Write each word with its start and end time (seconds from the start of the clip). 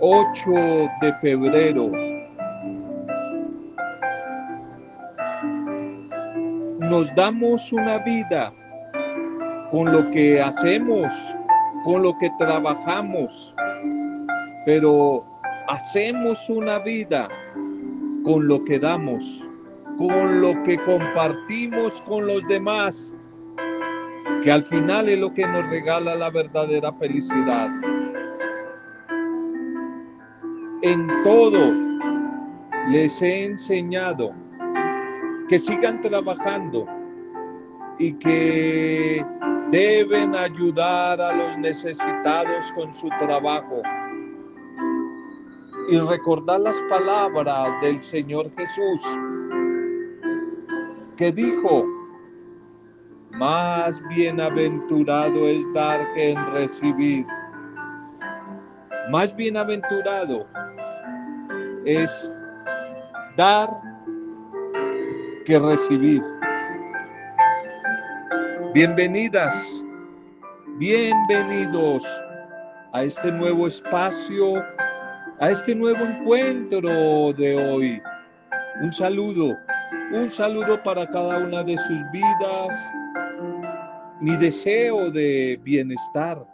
8 0.00 0.90
de 1.00 1.12
febrero. 1.14 1.90
Nos 6.78 7.14
damos 7.16 7.72
una 7.72 7.98
vida 7.98 8.52
con 9.72 9.90
lo 9.90 10.08
que 10.12 10.40
hacemos, 10.40 11.12
con 11.84 12.02
lo 12.02 12.16
que 12.18 12.30
trabajamos, 12.38 13.54
pero 14.64 15.24
hacemos 15.66 16.48
una 16.48 16.78
vida 16.78 17.28
con 18.24 18.46
lo 18.46 18.64
que 18.64 18.78
damos, 18.78 19.44
con 19.98 20.40
lo 20.40 20.62
que 20.62 20.78
compartimos 20.84 22.00
con 22.02 22.26
los 22.26 22.46
demás, 22.46 23.12
que 24.44 24.52
al 24.52 24.62
final 24.64 25.08
es 25.08 25.18
lo 25.18 25.34
que 25.34 25.44
nos 25.44 25.68
regala 25.68 26.14
la 26.14 26.30
verdadera 26.30 26.92
felicidad. 26.92 27.68
En 30.90 31.06
todo 31.22 31.70
les 32.88 33.20
he 33.20 33.44
enseñado 33.44 34.30
que 35.46 35.58
sigan 35.58 36.00
trabajando 36.00 36.86
y 37.98 38.14
que 38.14 39.22
deben 39.70 40.34
ayudar 40.34 41.20
a 41.20 41.36
los 41.36 41.58
necesitados 41.58 42.72
con 42.72 42.90
su 42.94 43.06
trabajo. 43.18 43.82
Y 45.90 45.98
recordar 45.98 46.60
las 46.60 46.80
palabras 46.88 47.78
del 47.82 48.00
Señor 48.00 48.50
Jesús, 48.56 49.02
que 51.18 51.30
dijo, 51.32 51.84
más 53.32 54.00
bienaventurado 54.08 55.48
es 55.48 55.70
dar 55.74 56.14
que 56.14 56.30
en 56.30 56.52
recibir. 56.54 57.26
Más 59.10 59.36
bienaventurado 59.36 60.46
es 61.84 62.30
dar 63.36 63.68
que 65.44 65.58
recibir. 65.58 66.22
Bienvenidas, 68.74 69.84
bienvenidos 70.76 72.02
a 72.92 73.04
este 73.04 73.32
nuevo 73.32 73.66
espacio, 73.66 74.62
a 75.40 75.50
este 75.50 75.74
nuevo 75.74 76.04
encuentro 76.04 77.32
de 77.32 77.56
hoy. 77.56 78.02
Un 78.82 78.92
saludo, 78.92 79.56
un 80.12 80.30
saludo 80.30 80.82
para 80.82 81.06
cada 81.08 81.38
una 81.38 81.64
de 81.64 81.76
sus 81.78 81.98
vidas. 82.12 82.92
Mi 84.20 84.36
deseo 84.36 85.10
de 85.10 85.58
bienestar, 85.62 86.44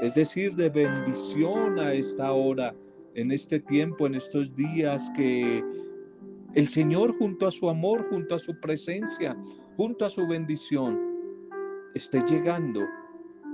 es 0.00 0.14
decir, 0.14 0.54
de 0.54 0.68
bendición 0.68 1.78
a 1.80 1.92
esta 1.92 2.32
hora, 2.32 2.74
en 3.14 3.32
este 3.32 3.60
tiempo, 3.60 4.06
en 4.06 4.14
estos 4.14 4.54
días 4.54 5.10
que 5.16 5.64
el 6.54 6.68
Señor 6.68 7.16
junto 7.18 7.46
a 7.46 7.50
su 7.50 7.68
amor, 7.68 8.08
junto 8.10 8.34
a 8.34 8.38
su 8.38 8.58
presencia, 8.60 9.36
junto 9.76 10.04
a 10.04 10.10
su 10.10 10.26
bendición, 10.26 11.00
esté 11.94 12.20
llegando, 12.28 12.82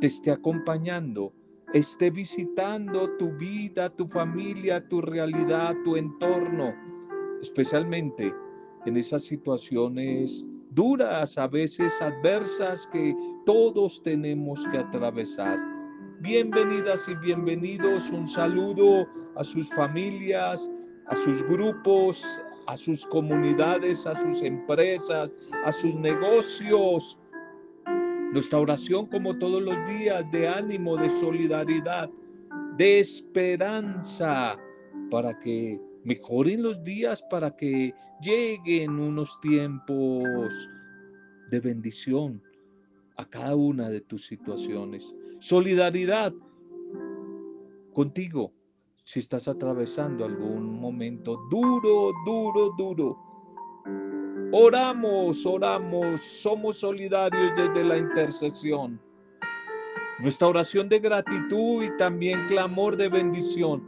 te 0.01 0.09
esté 0.09 0.31
acompañando, 0.31 1.33
esté 1.75 2.11
visitando 2.11 3.11
tu 3.17 3.31
vida, 3.37 3.91
tu 3.91 4.07
familia, 4.09 4.87
tu 4.89 5.01
realidad, 5.01 5.75
tu 5.85 5.97
entorno, 5.97 6.75
especialmente 7.41 8.33
en 8.87 8.97
esas 8.97 9.23
situaciones 9.23 10.45
duras, 10.71 11.37
a 11.39 11.47
veces 11.47 12.01
adversas 12.01 12.89
que 12.93 13.15
todos 13.45 14.03
tenemos 14.03 14.67
que 14.69 14.79
atravesar. 14.79 15.78
Bienvenidas 16.21 17.09
y 17.09 17.15
bienvenidos, 17.15 18.11
un 18.11 18.27
saludo 18.27 19.07
a 19.37 19.45
sus 19.45 19.69
familias, 19.69 20.69
a 21.07 21.15
sus 21.15 21.45
grupos, 21.45 22.27
a 22.67 22.77
sus 22.77 23.07
comunidades, 23.07 24.05
a 24.05 24.17
sus 24.17 24.43
empresas, 24.43 25.31
a 25.65 25.71
sus 25.71 25.95
negocios, 25.95 27.17
nuestra 28.33 28.59
oración 28.59 29.07
como 29.07 29.39
todos 29.39 29.63
los 29.63 29.77
días 29.87 30.29
de 30.33 30.49
ánimo, 30.49 30.97
de 30.97 31.09
solidaridad, 31.09 32.11
de 32.77 32.99
esperanza, 32.99 34.57
para 35.13 35.39
que 35.39 35.81
mejoren 36.03 36.65
los 36.65 36.83
días, 36.83 37.23
para 37.31 37.55
que 37.55 37.95
lleguen 38.21 38.99
unos 38.99 39.41
tiempos 39.41 40.69
de 41.53 41.61
bendición 41.61 42.43
a 43.19 43.25
cada 43.25 43.55
una 43.55 43.89
de 43.89 44.01
tus 44.01 44.27
situaciones. 44.27 45.15
Solidaridad 45.41 46.33
contigo. 47.93 48.53
Si 49.05 49.21
estás 49.21 49.49
atravesando 49.49 50.25
algún 50.25 50.79
momento 50.79 51.39
duro, 51.51 52.13
duro, 52.27 52.75
duro 52.77 53.29
Oramos, 54.51 55.45
oramos, 55.45 56.23
somos 56.23 56.79
solidarios 56.79 57.53
desde 57.55 57.85
la 57.85 57.99
intercesión. 57.99 58.99
Nuestra 60.21 60.49
oración 60.49 60.89
de 60.89 61.01
gratitud 61.01 61.85
y 61.85 61.95
también 61.99 62.47
clamor 62.47 62.97
de 62.97 63.11
bendición 63.11 63.87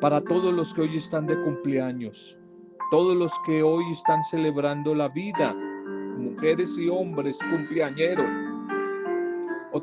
para 0.00 0.20
todos 0.20 0.54
los 0.54 0.72
que 0.72 0.82
hoy 0.82 0.96
están 0.96 1.26
de 1.26 1.42
cumpleaños, 1.42 2.38
todos 2.92 3.16
los 3.16 3.32
que 3.44 3.64
hoy 3.64 3.90
están 3.90 4.22
celebrando 4.22 4.94
la 4.94 5.08
vida, 5.08 5.52
mujeres 6.16 6.78
y 6.78 6.88
hombres 6.88 7.36
cumpleañeros, 7.50 8.30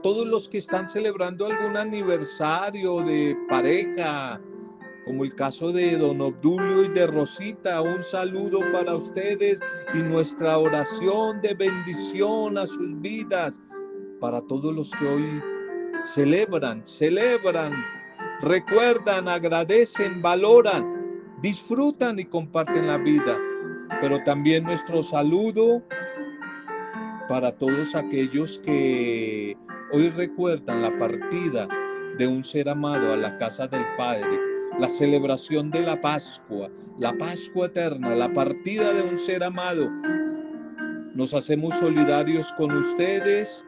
todos 0.02 0.28
los 0.28 0.48
que 0.48 0.58
están 0.58 0.88
celebrando 0.88 1.46
algún 1.46 1.78
aniversario 1.78 3.02
de 3.02 3.38
pareja, 3.50 4.40
como 5.06 5.24
el 5.24 5.36
caso 5.36 5.72
de 5.72 5.98
don 5.98 6.22
Obdulio 6.22 6.86
y 6.86 6.90
de 6.90 7.08
Rosita. 7.08 7.82
Un 7.82 8.02
saludo 8.04 8.60
para 8.72 8.96
ustedes 8.96 9.60
y 9.94 9.98
nuestra 9.98 10.58
oración 10.58 11.42
de 11.42 11.54
bendición 11.54 12.58
a 12.58 12.66
sus 12.66 13.00
vidas, 13.02 13.60
para 14.20 14.42
todos 14.42 14.74
los 14.74 14.92
que 14.92 15.08
hoy 15.08 15.42
celebran, 16.06 16.82
celebran, 16.86 17.74
recuerdan, 18.42 19.28
agradecen, 19.28 20.22
valoran, 20.22 21.36
disfrutan 21.42 22.20
y 22.20 22.26
comparten 22.26 22.88
la 22.88 22.98
vida. 22.98 23.38
Pero 24.02 24.24
también 24.24 24.64
nuestro 24.64 25.04
saludo 25.04 25.84
para 27.28 27.52
todos 27.58 27.96
aquellos 27.96 28.60
que 28.60 29.58
hoy 29.94 30.10
recuerdan 30.10 30.82
la 30.82 30.98
partida 30.98 31.68
de 32.18 32.28
un 32.28 32.44
ser 32.44 32.68
amado 32.68 33.14
a 33.14 33.18
la 33.18 33.38
casa 33.38 33.68
del 33.68 33.86
Padre 33.98 34.54
la 34.80 34.90
celebración 34.90 35.70
de 35.70 35.82
la 35.82 36.00
Pascua, 36.00 36.70
la 36.98 37.14
Pascua 37.18 37.68
eterna, 37.68 38.16
la 38.16 38.32
partida 38.34 38.94
de 38.94 39.04
un 39.04 39.20
ser 39.20 39.44
amado. 39.44 39.90
Nos 41.14 41.34
hacemos 41.34 41.76
solidarios 41.76 42.52
con 42.54 42.72
ustedes. 42.72 43.64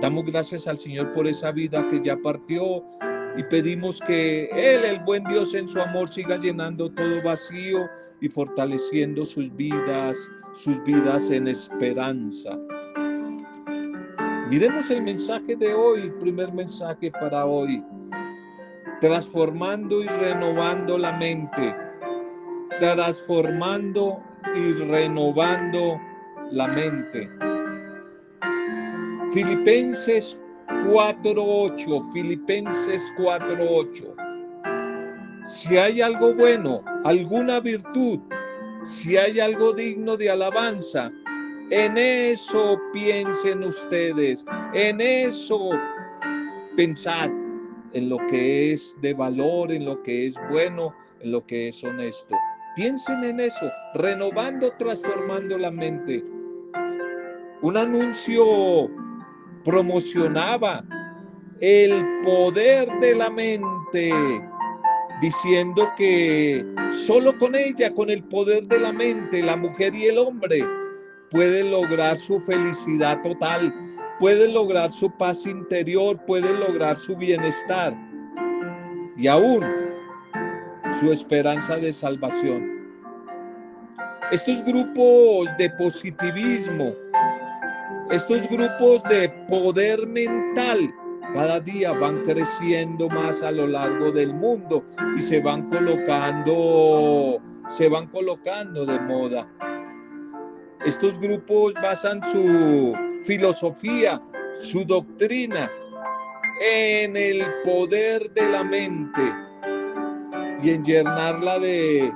Damos 0.00 0.24
gracias 0.24 0.66
al 0.66 0.78
Señor 0.78 1.12
por 1.12 1.26
esa 1.26 1.52
vida 1.52 1.86
que 1.88 2.00
ya 2.02 2.16
partió 2.16 2.82
y 3.36 3.42
pedimos 3.44 4.00
que 4.06 4.48
Él, 4.52 4.84
el 4.84 5.00
buen 5.00 5.24
Dios 5.24 5.54
en 5.54 5.68
su 5.68 5.80
amor, 5.80 6.08
siga 6.08 6.36
llenando 6.38 6.90
todo 6.90 7.22
vacío 7.22 7.86
y 8.20 8.28
fortaleciendo 8.28 9.26
sus 9.26 9.54
vidas, 9.56 10.16
sus 10.54 10.82
vidas 10.84 11.30
en 11.30 11.48
esperanza. 11.48 12.58
Miremos 14.48 14.90
el 14.90 15.02
mensaje 15.02 15.56
de 15.56 15.74
hoy, 15.74 16.10
primer 16.20 16.52
mensaje 16.52 17.10
para 17.10 17.46
hoy 17.46 17.82
transformando 19.00 20.02
y 20.02 20.06
renovando 20.06 20.96
la 20.98 21.12
mente, 21.12 21.74
transformando 22.78 24.22
y 24.54 24.72
renovando 24.84 26.00
la 26.50 26.66
mente. 26.68 27.28
Filipenses 29.32 30.38
4.8, 30.68 32.12
Filipenses 32.12 33.02
4.8. 33.18 34.14
Si 35.48 35.76
hay 35.76 36.00
algo 36.00 36.34
bueno, 36.34 36.82
alguna 37.04 37.60
virtud, 37.60 38.20
si 38.84 39.16
hay 39.16 39.40
algo 39.40 39.72
digno 39.72 40.16
de 40.16 40.30
alabanza, 40.30 41.12
en 41.70 41.98
eso 41.98 42.80
piensen 42.92 43.64
ustedes, 43.64 44.44
en 44.72 45.00
eso 45.00 45.70
pensad 46.76 47.30
en 47.92 48.08
lo 48.08 48.18
que 48.28 48.72
es 48.72 48.96
de 49.00 49.14
valor, 49.14 49.72
en 49.72 49.84
lo 49.84 50.00
que 50.02 50.28
es 50.28 50.34
bueno, 50.50 50.94
en 51.20 51.32
lo 51.32 51.44
que 51.46 51.68
es 51.68 51.82
honesto. 51.82 52.36
Piensen 52.76 53.24
en 53.24 53.40
eso, 53.40 53.70
renovando, 53.94 54.70
transformando 54.78 55.58
la 55.58 55.70
mente. 55.70 56.22
Un 57.62 57.76
anuncio 57.76 58.88
promocionaba 59.64 60.84
el 61.60 62.04
poder 62.22 62.88
de 63.00 63.14
la 63.14 63.30
mente, 63.30 64.12
diciendo 65.22 65.90
que 65.96 66.64
solo 66.92 67.36
con 67.38 67.56
ella, 67.56 67.92
con 67.94 68.10
el 68.10 68.22
poder 68.24 68.64
de 68.68 68.78
la 68.78 68.92
mente, 68.92 69.42
la 69.42 69.56
mujer 69.56 69.94
y 69.94 70.06
el 70.06 70.18
hombre 70.18 70.64
pueden 71.30 71.70
lograr 71.70 72.16
su 72.16 72.40
felicidad 72.40 73.20
total, 73.22 73.74
puede 74.18 74.48
lograr 74.48 74.92
su 74.92 75.10
paz 75.10 75.46
interior, 75.46 76.18
puede 76.26 76.52
lograr 76.52 76.98
su 76.98 77.16
bienestar. 77.16 77.94
y 79.18 79.28
aún 79.28 79.64
su 81.00 81.10
esperanza 81.10 81.76
de 81.76 81.90
salvación. 81.90 82.76
Estos 84.30 84.62
grupos 84.64 85.48
de 85.56 85.70
positivismo, 85.70 86.92
estos 88.10 88.46
grupos 88.48 89.02
de 89.04 89.28
poder 89.48 90.06
mental, 90.06 90.92
cada 91.32 91.60
día 91.60 91.92
van 91.92 92.22
creciendo 92.24 93.08
más 93.08 93.42
a 93.42 93.50
lo 93.52 93.66
largo 93.66 94.10
del 94.10 94.32
mundo 94.34 94.84
y 95.16 95.22
se 95.22 95.40
van 95.40 95.68
colocando, 95.70 97.38
se 97.70 97.88
van 97.88 98.06
colocando 98.08 98.84
de 98.84 98.98
moda. 99.00 99.46
Estos 100.84 101.18
grupos 101.18 101.74
basan 101.74 102.20
su 102.30 102.94
filosofía, 103.22 104.20
su 104.60 104.84
doctrina 104.84 105.70
en 106.60 107.16
el 107.16 107.44
poder 107.64 108.30
de 108.32 108.48
la 108.48 108.62
mente 108.62 109.34
y 110.62 110.70
en 110.70 110.84
llenarla 110.84 111.58
de 111.58 112.12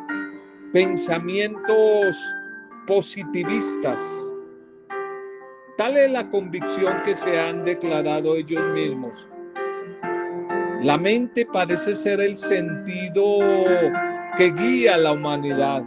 pensamientos 0.72 2.16
positivistas. 2.86 4.00
Tal 5.76 5.96
es 5.96 6.10
la 6.10 6.28
convicción 6.30 7.02
que 7.04 7.14
se 7.14 7.40
han 7.40 7.64
declarado 7.64 8.36
ellos 8.36 8.64
mismos. 8.74 9.26
La 10.82 10.96
mente 10.96 11.46
parece 11.52 11.94
ser 11.94 12.20
el 12.20 12.38
sentido 12.38 13.38
que 14.36 14.50
guía 14.52 14.94
a 14.94 14.98
la 14.98 15.12
humanidad. 15.12 15.82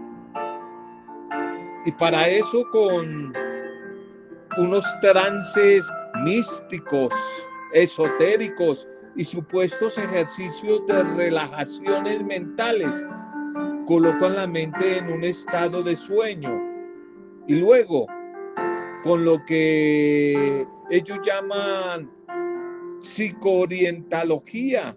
Y 1.85 1.91
para 1.91 2.27
eso 2.27 2.65
con 2.71 3.33
unos 4.57 4.85
trances 5.01 5.91
místicos, 6.23 7.13
esotéricos 7.73 8.87
y 9.15 9.25
supuestos 9.25 9.97
ejercicios 9.97 10.85
de 10.87 11.03
relajaciones 11.03 12.23
mentales, 12.23 12.95
colocan 13.85 14.35
la 14.35 14.47
mente 14.47 14.99
en 14.99 15.11
un 15.11 15.25
estado 15.25 15.83
de 15.83 15.95
sueño. 15.95 16.61
Y 17.47 17.55
luego, 17.55 18.07
con 19.03 19.25
lo 19.25 19.43
que 19.45 20.65
ellos 20.89 21.19
llaman 21.23 22.09
psicoorientalogía, 23.01 24.95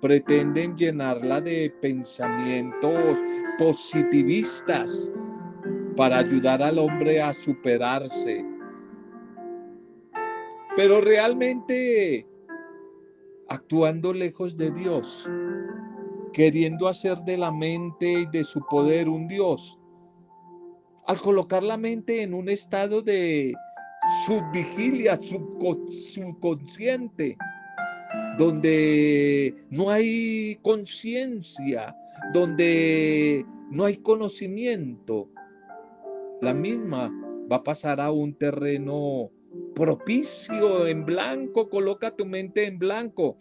pretenden 0.00 0.76
llenarla 0.76 1.40
de 1.40 1.74
pensamientos 1.80 3.18
positivistas 3.58 5.10
para 5.96 6.18
ayudar 6.18 6.62
al 6.62 6.78
hombre 6.78 7.20
a 7.20 7.32
superarse. 7.32 8.44
Pero 10.76 11.00
realmente 11.00 12.26
actuando 13.48 14.12
lejos 14.12 14.56
de 14.56 14.70
Dios, 14.70 15.28
queriendo 16.32 16.88
hacer 16.88 17.18
de 17.18 17.36
la 17.36 17.50
mente 17.50 18.10
y 18.10 18.26
de 18.26 18.44
su 18.44 18.64
poder 18.66 19.08
un 19.08 19.28
Dios, 19.28 19.78
al 21.06 21.18
colocar 21.18 21.62
la 21.62 21.76
mente 21.76 22.22
en 22.22 22.32
un 22.32 22.48
estado 22.48 23.02
de 23.02 23.52
subvigilia 24.24 25.16
subconsciente, 25.16 27.36
donde 28.38 29.54
no 29.70 29.90
hay 29.90 30.58
conciencia, 30.62 31.94
donde 32.32 33.44
no 33.70 33.84
hay 33.84 33.98
conocimiento, 33.98 35.28
la 36.42 36.52
misma 36.52 37.10
va 37.50 37.56
a 37.56 37.62
pasar 37.62 38.00
a 38.00 38.10
un 38.10 38.34
terreno 38.34 39.30
propicio 39.74 40.86
en 40.88 41.04
blanco, 41.04 41.68
coloca 41.68 42.10
tu 42.10 42.26
mente 42.26 42.66
en 42.66 42.78
blanco 42.78 43.36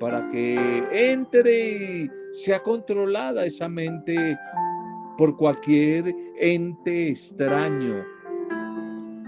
para 0.00 0.28
que 0.30 0.82
entre 0.90 1.70
y 1.70 2.10
sea 2.32 2.62
controlada 2.62 3.44
esa 3.44 3.68
mente 3.68 4.38
por 5.18 5.36
cualquier 5.36 6.14
ente 6.40 7.10
extraño. 7.10 8.02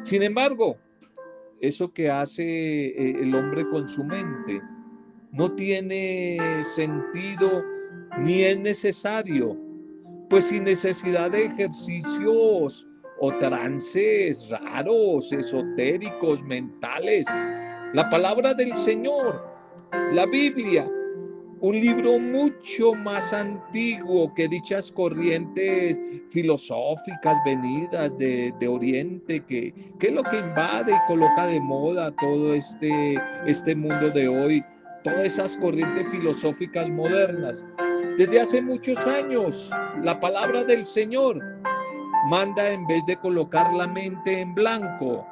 Sin 0.04 0.22
embargo, 0.22 0.78
eso 1.60 1.92
que 1.92 2.10
hace 2.10 2.42
eh, 2.42 3.16
el 3.20 3.34
hombre 3.34 3.68
con 3.68 3.88
su 3.88 4.04
mente 4.04 4.62
no 5.32 5.52
tiene 5.52 6.62
sentido 6.62 7.62
ni 8.20 8.42
es 8.42 8.58
necesario, 8.58 9.54
pues 10.30 10.44
sin 10.46 10.64
necesidad 10.64 11.30
de 11.30 11.44
ejercicios 11.44 12.87
o 13.20 13.32
trances 13.38 14.48
raros, 14.48 15.32
esotéricos, 15.32 16.42
mentales. 16.42 17.26
La 17.94 18.08
palabra 18.10 18.54
del 18.54 18.76
Señor, 18.76 19.44
la 20.12 20.26
Biblia, 20.26 20.88
un 21.60 21.80
libro 21.80 22.18
mucho 22.18 22.94
más 22.94 23.32
antiguo 23.32 24.32
que 24.34 24.46
dichas 24.46 24.92
corrientes 24.92 25.98
filosóficas 26.30 27.36
venidas 27.44 28.16
de, 28.18 28.54
Oriente, 28.68 29.40
que, 29.40 29.74
que, 29.98 30.06
es 30.08 30.12
lo 30.12 30.22
que 30.22 30.38
invade 30.38 30.92
y 30.92 31.06
coloca 31.08 31.46
de 31.46 31.58
moda 31.60 32.14
todo 32.20 32.54
este, 32.54 33.16
este 33.46 33.74
mundo 33.74 34.10
de 34.10 34.28
hoy, 34.28 34.64
todas 35.02 35.24
esas 35.24 35.56
corrientes 35.56 36.08
filosóficas 36.10 36.88
modernas. 36.90 37.66
Desde 38.16 38.40
hace 38.40 38.60
muchos 38.62 38.98
años, 39.06 39.70
la 40.02 40.18
palabra 40.20 40.64
del 40.64 40.86
Señor 40.86 41.42
manda 42.28 42.70
en 42.70 42.86
vez 42.86 43.04
de 43.06 43.16
colocar 43.16 43.72
la 43.72 43.86
mente 43.86 44.40
en 44.40 44.54
blanco, 44.54 45.26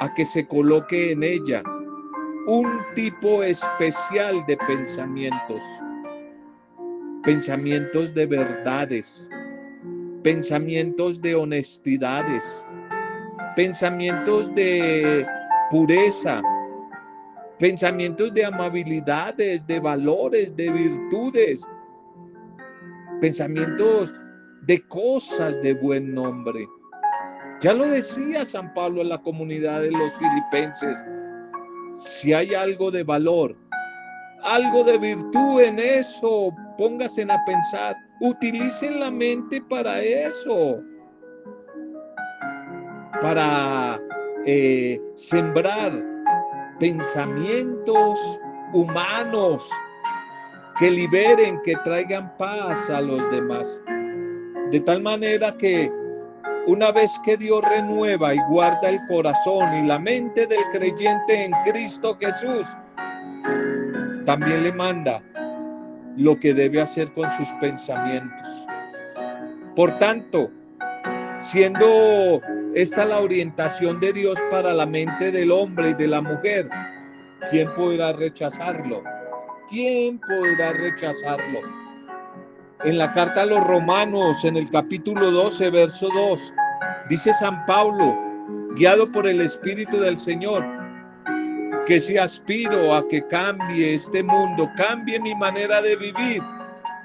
a 0.00 0.12
que 0.14 0.24
se 0.24 0.46
coloque 0.46 1.12
en 1.12 1.22
ella 1.22 1.62
un 2.46 2.80
tipo 2.94 3.42
especial 3.42 4.44
de 4.46 4.56
pensamientos, 4.58 5.62
pensamientos 7.22 8.12
de 8.14 8.26
verdades, 8.26 9.30
pensamientos 10.22 11.20
de 11.22 11.34
honestidades, 11.34 12.66
pensamientos 13.56 14.54
de 14.54 15.26
pureza, 15.70 16.42
pensamientos 17.58 18.34
de 18.34 18.44
amabilidades, 18.44 19.66
de 19.66 19.80
valores, 19.80 20.54
de 20.54 20.70
virtudes, 20.70 21.66
pensamientos 23.20 24.12
de 24.62 24.80
cosas 24.88 25.60
de 25.62 25.74
buen 25.74 26.14
nombre. 26.14 26.66
Ya 27.60 27.72
lo 27.72 27.86
decía 27.86 28.44
San 28.44 28.72
Pablo 28.74 29.02
en 29.02 29.10
la 29.10 29.18
comunidad 29.18 29.82
de 29.82 29.90
los 29.90 30.12
filipenses. 30.14 30.96
Si 32.06 32.32
hay 32.32 32.54
algo 32.54 32.90
de 32.90 33.02
valor, 33.02 33.56
algo 34.42 34.84
de 34.84 34.96
virtud 34.96 35.60
en 35.60 35.78
eso, 35.78 36.50
pónganse 36.78 37.22
a 37.22 37.44
pensar, 37.44 37.96
utilicen 38.20 39.00
la 39.00 39.10
mente 39.10 39.60
para 39.68 40.00
eso, 40.00 40.82
para 43.20 44.00
eh, 44.46 44.98
sembrar 45.16 45.92
pensamientos 46.78 48.40
humanos 48.72 49.68
que 50.78 50.90
liberen, 50.90 51.60
que 51.62 51.76
traigan 51.84 52.34
paz 52.38 52.88
a 52.88 53.02
los 53.02 53.30
demás. 53.30 53.82
De 54.70 54.78
tal 54.80 55.02
manera 55.02 55.56
que 55.56 55.90
una 56.66 56.92
vez 56.92 57.10
que 57.24 57.36
Dios 57.36 57.60
renueva 57.68 58.34
y 58.34 58.38
guarda 58.48 58.90
el 58.90 59.00
corazón 59.08 59.74
y 59.74 59.86
la 59.86 59.98
mente 59.98 60.46
del 60.46 60.62
creyente 60.70 61.44
en 61.44 61.52
Cristo 61.64 62.16
Jesús, 62.20 62.64
también 64.26 64.62
le 64.62 64.72
manda 64.72 65.20
lo 66.16 66.38
que 66.38 66.54
debe 66.54 66.80
hacer 66.80 67.12
con 67.14 67.28
sus 67.32 67.48
pensamientos. 67.54 68.68
Por 69.74 69.98
tanto, 69.98 70.50
siendo 71.42 72.40
esta 72.74 73.04
la 73.04 73.18
orientación 73.18 73.98
de 73.98 74.12
Dios 74.12 74.38
para 74.52 74.72
la 74.72 74.86
mente 74.86 75.32
del 75.32 75.50
hombre 75.50 75.90
y 75.90 75.94
de 75.94 76.06
la 76.06 76.20
mujer, 76.20 76.68
¿quién 77.50 77.72
podrá 77.74 78.12
rechazarlo? 78.12 79.02
¿Quién 79.68 80.20
podrá 80.20 80.72
rechazarlo? 80.74 81.79
En 82.84 82.96
la 82.96 83.12
carta 83.12 83.42
a 83.42 83.46
los 83.46 83.62
romanos, 83.64 84.44
en 84.44 84.56
el 84.56 84.70
capítulo 84.70 85.30
12, 85.30 85.70
verso 85.70 86.08
2, 86.14 86.54
dice 87.08 87.32
San 87.34 87.64
Pablo, 87.66 88.16
guiado 88.74 89.10
por 89.10 89.26
el 89.26 89.40
Espíritu 89.42 89.98
del 89.98 90.18
Señor, 90.18 90.64
que 91.86 92.00
si 92.00 92.16
aspiro 92.16 92.94
a 92.94 93.06
que 93.08 93.26
cambie 93.26 93.94
este 93.94 94.22
mundo, 94.22 94.70
cambie 94.76 95.20
mi 95.20 95.34
manera 95.34 95.82
de 95.82 95.96
vivir, 95.96 96.42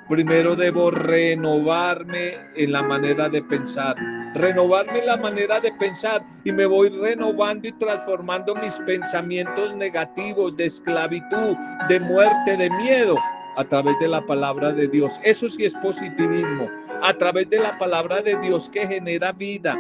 primero 0.08 0.56
debo 0.56 0.92
renovarme 0.92 2.38
en 2.56 2.72
la 2.72 2.82
manera 2.82 3.28
de 3.28 3.42
pensar, 3.42 3.98
renovarme 4.34 5.00
en 5.00 5.08
la 5.08 5.18
manera 5.18 5.60
de 5.60 5.74
pensar 5.74 6.24
y 6.46 6.54
me 6.54 6.66
voy 6.66 6.90
renovando 6.90 7.68
y 7.68 7.74
transformando 7.74 8.56
mis 8.56 8.76
pensamientos 8.86 9.76
negativos 9.76 10.56
de 10.56 10.68
esclavitud, 10.68 11.58
de 11.90 12.00
muerte, 12.00 12.56
de 12.56 12.70
miedo 12.70 13.16
a 13.58 13.64
través 13.64 13.98
de 14.00 14.08
la 14.08 14.26
palabra 14.26 14.72
de 14.72 14.88
Dios. 14.88 15.20
Eso 15.24 15.48
sí 15.50 15.66
es 15.66 15.74
positivismo. 15.76 16.70
A 17.02 17.14
través 17.14 17.50
de 17.50 17.60
la 17.60 17.78
palabra 17.78 18.22
de 18.22 18.36
Dios 18.38 18.70
que 18.70 18.88
genera 18.88 19.32
vida. 19.32 19.78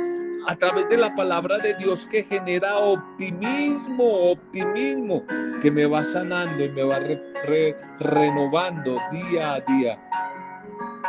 a 0.47 0.55
través 0.55 0.87
de 0.89 0.97
la 0.97 1.15
palabra 1.15 1.57
de 1.57 1.73
Dios 1.73 2.05
que 2.05 2.23
genera 2.23 2.77
optimismo, 2.77 4.31
optimismo, 4.31 5.23
que 5.59 5.71
me 5.71 5.87
va 5.87 6.03
sanando 6.05 6.63
y 6.63 6.69
me 6.69 6.83
va 6.83 6.99
renovando 7.99 8.95
día 9.11 9.55
a 9.55 9.59
día. 9.61 9.99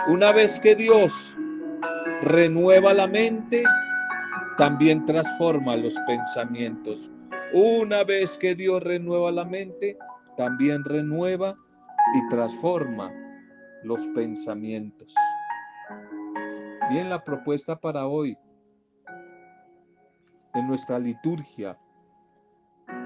Una 0.08 0.32
vez 0.32 0.58
que 0.60 0.74
Dios 0.74 1.12
renueva 2.22 2.94
la 2.94 3.06
mente, 3.06 3.62
también 4.56 5.04
transforma 5.04 5.76
los 5.76 5.94
pensamientos. 6.06 7.10
Una 7.52 8.04
vez 8.04 8.38
que 8.38 8.54
Dios 8.54 8.82
renueva 8.82 9.30
la 9.30 9.44
mente, 9.44 9.98
también 10.36 10.82
renueva 10.84 11.56
y 12.14 12.28
transforma 12.28 13.12
los 13.82 14.06
pensamientos. 14.08 15.14
Bien, 16.90 17.10
la 17.10 17.22
propuesta 17.24 17.78
para 17.78 18.06
hoy 18.06 18.38
en 20.54 20.66
nuestra 20.66 20.98
liturgia. 20.98 21.78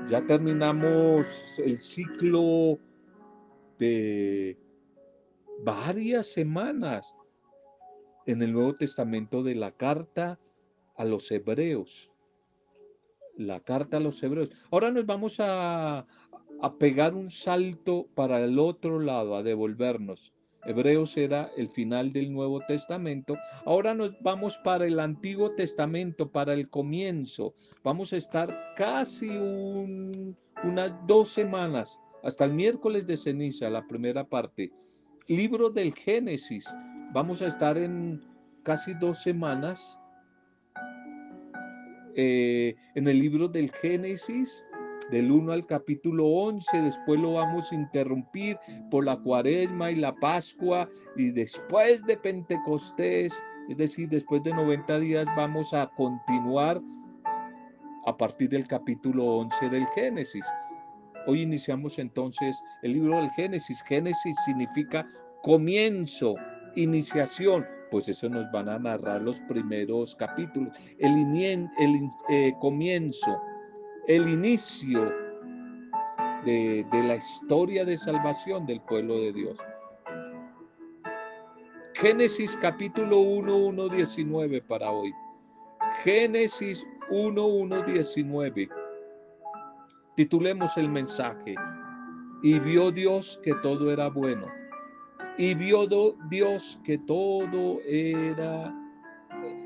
Ya 0.08 0.24
terminamos 0.26 1.26
el 1.58 1.78
ciclo 1.78 2.78
de 3.78 4.58
varias 5.64 6.26
semanas 6.26 7.14
en 8.26 8.42
el 8.42 8.52
Nuevo 8.52 8.74
Testamento 8.76 9.42
de 9.42 9.54
la 9.54 9.72
carta 9.72 10.38
a 10.96 11.04
los 11.04 11.30
hebreos. 11.30 12.10
La 13.36 13.60
carta 13.60 13.96
a 13.96 14.00
los 14.00 14.22
hebreos. 14.22 14.50
Ahora 14.70 14.90
nos 14.90 15.06
vamos 15.06 15.36
a, 15.40 16.06
a 16.62 16.74
pegar 16.74 17.14
un 17.14 17.30
salto 17.30 18.08
para 18.14 18.42
el 18.44 18.58
otro 18.58 19.00
lado, 19.00 19.36
a 19.36 19.42
devolvernos. 19.42 20.32
Hebreos 20.66 21.16
era 21.16 21.50
el 21.56 21.68
final 21.68 22.12
del 22.12 22.32
Nuevo 22.32 22.60
Testamento. 22.60 23.36
Ahora 23.64 23.94
nos 23.94 24.12
vamos 24.20 24.58
para 24.58 24.86
el 24.86 25.00
Antiguo 25.00 25.52
Testamento, 25.52 26.30
para 26.30 26.52
el 26.52 26.68
comienzo. 26.68 27.54
Vamos 27.82 28.12
a 28.12 28.18
estar 28.18 28.74
casi 28.76 29.28
unas 29.28 30.94
dos 31.06 31.30
semanas, 31.30 31.98
hasta 32.22 32.44
el 32.44 32.52
miércoles 32.52 33.06
de 33.06 33.16
ceniza, 33.16 33.70
la 33.70 33.86
primera 33.86 34.24
parte. 34.24 34.70
Libro 35.28 35.70
del 35.70 35.94
Génesis. 35.94 36.66
Vamos 37.12 37.40
a 37.40 37.46
estar 37.46 37.78
en 37.78 38.20
casi 38.62 38.92
dos 38.94 39.22
semanas 39.22 39.98
eh, 42.14 42.74
en 42.94 43.08
el 43.08 43.18
libro 43.18 43.48
del 43.48 43.70
Génesis 43.70 44.64
del 45.10 45.30
1 45.30 45.52
al 45.52 45.66
capítulo 45.66 46.26
11, 46.26 46.82
después 46.82 47.20
lo 47.20 47.34
vamos 47.34 47.70
a 47.70 47.74
interrumpir 47.74 48.58
por 48.90 49.04
la 49.04 49.16
cuaresma 49.16 49.90
y 49.90 49.96
la 49.96 50.14
pascua 50.14 50.88
y 51.16 51.30
después 51.30 52.04
de 52.04 52.16
Pentecostés, 52.16 53.32
es 53.68 53.76
decir, 53.76 54.08
después 54.08 54.42
de 54.42 54.52
90 54.52 54.98
días 55.00 55.28
vamos 55.36 55.72
a 55.74 55.88
continuar 55.96 56.80
a 58.06 58.16
partir 58.16 58.50
del 58.50 58.66
capítulo 58.66 59.24
11 59.24 59.68
del 59.68 59.86
Génesis. 59.88 60.44
Hoy 61.26 61.42
iniciamos 61.42 61.98
entonces 61.98 62.56
el 62.82 62.94
libro 62.94 63.16
del 63.16 63.30
Génesis. 63.32 63.82
Génesis 63.82 64.34
significa 64.44 65.06
comienzo, 65.42 66.34
iniciación, 66.76 67.66
pues 67.90 68.08
eso 68.08 68.28
nos 68.28 68.50
van 68.52 68.68
a 68.68 68.78
narrar 68.78 69.20
los 69.20 69.40
primeros 69.42 70.14
capítulos. 70.16 70.76
El, 70.98 71.14
el 71.78 72.08
eh, 72.30 72.52
comienzo, 72.60 73.40
el 74.10 74.28
inicio 74.28 75.14
de, 76.44 76.84
la 76.92 77.14
historia 77.14 77.84
de 77.84 77.96
salvación 77.96 78.66
del 78.66 78.80
pueblo 78.80 79.14
de 79.14 79.32
Dios. 79.32 79.56
Génesis 81.94 82.58
capítulo 82.60 83.18
1, 83.20 83.56
1, 83.56 83.88
19 83.88 84.62
para 84.62 84.90
hoy. 84.90 85.12
Génesis 86.02 86.84
1, 87.10 87.46
1, 87.46 87.82
19. 87.82 88.68
Titulemos 90.16 90.76
el 90.76 90.88
mensaje. 90.88 91.54
Y 92.42 92.58
vio 92.58 92.90
Dios 92.90 93.38
que 93.44 93.54
todo 93.62 93.92
era 93.92 94.08
bueno. 94.08 94.48
Y 95.38 95.54
vio 95.54 95.86
Dios 96.28 96.80
que 96.82 96.98
todo 96.98 97.78
era, 97.86 98.74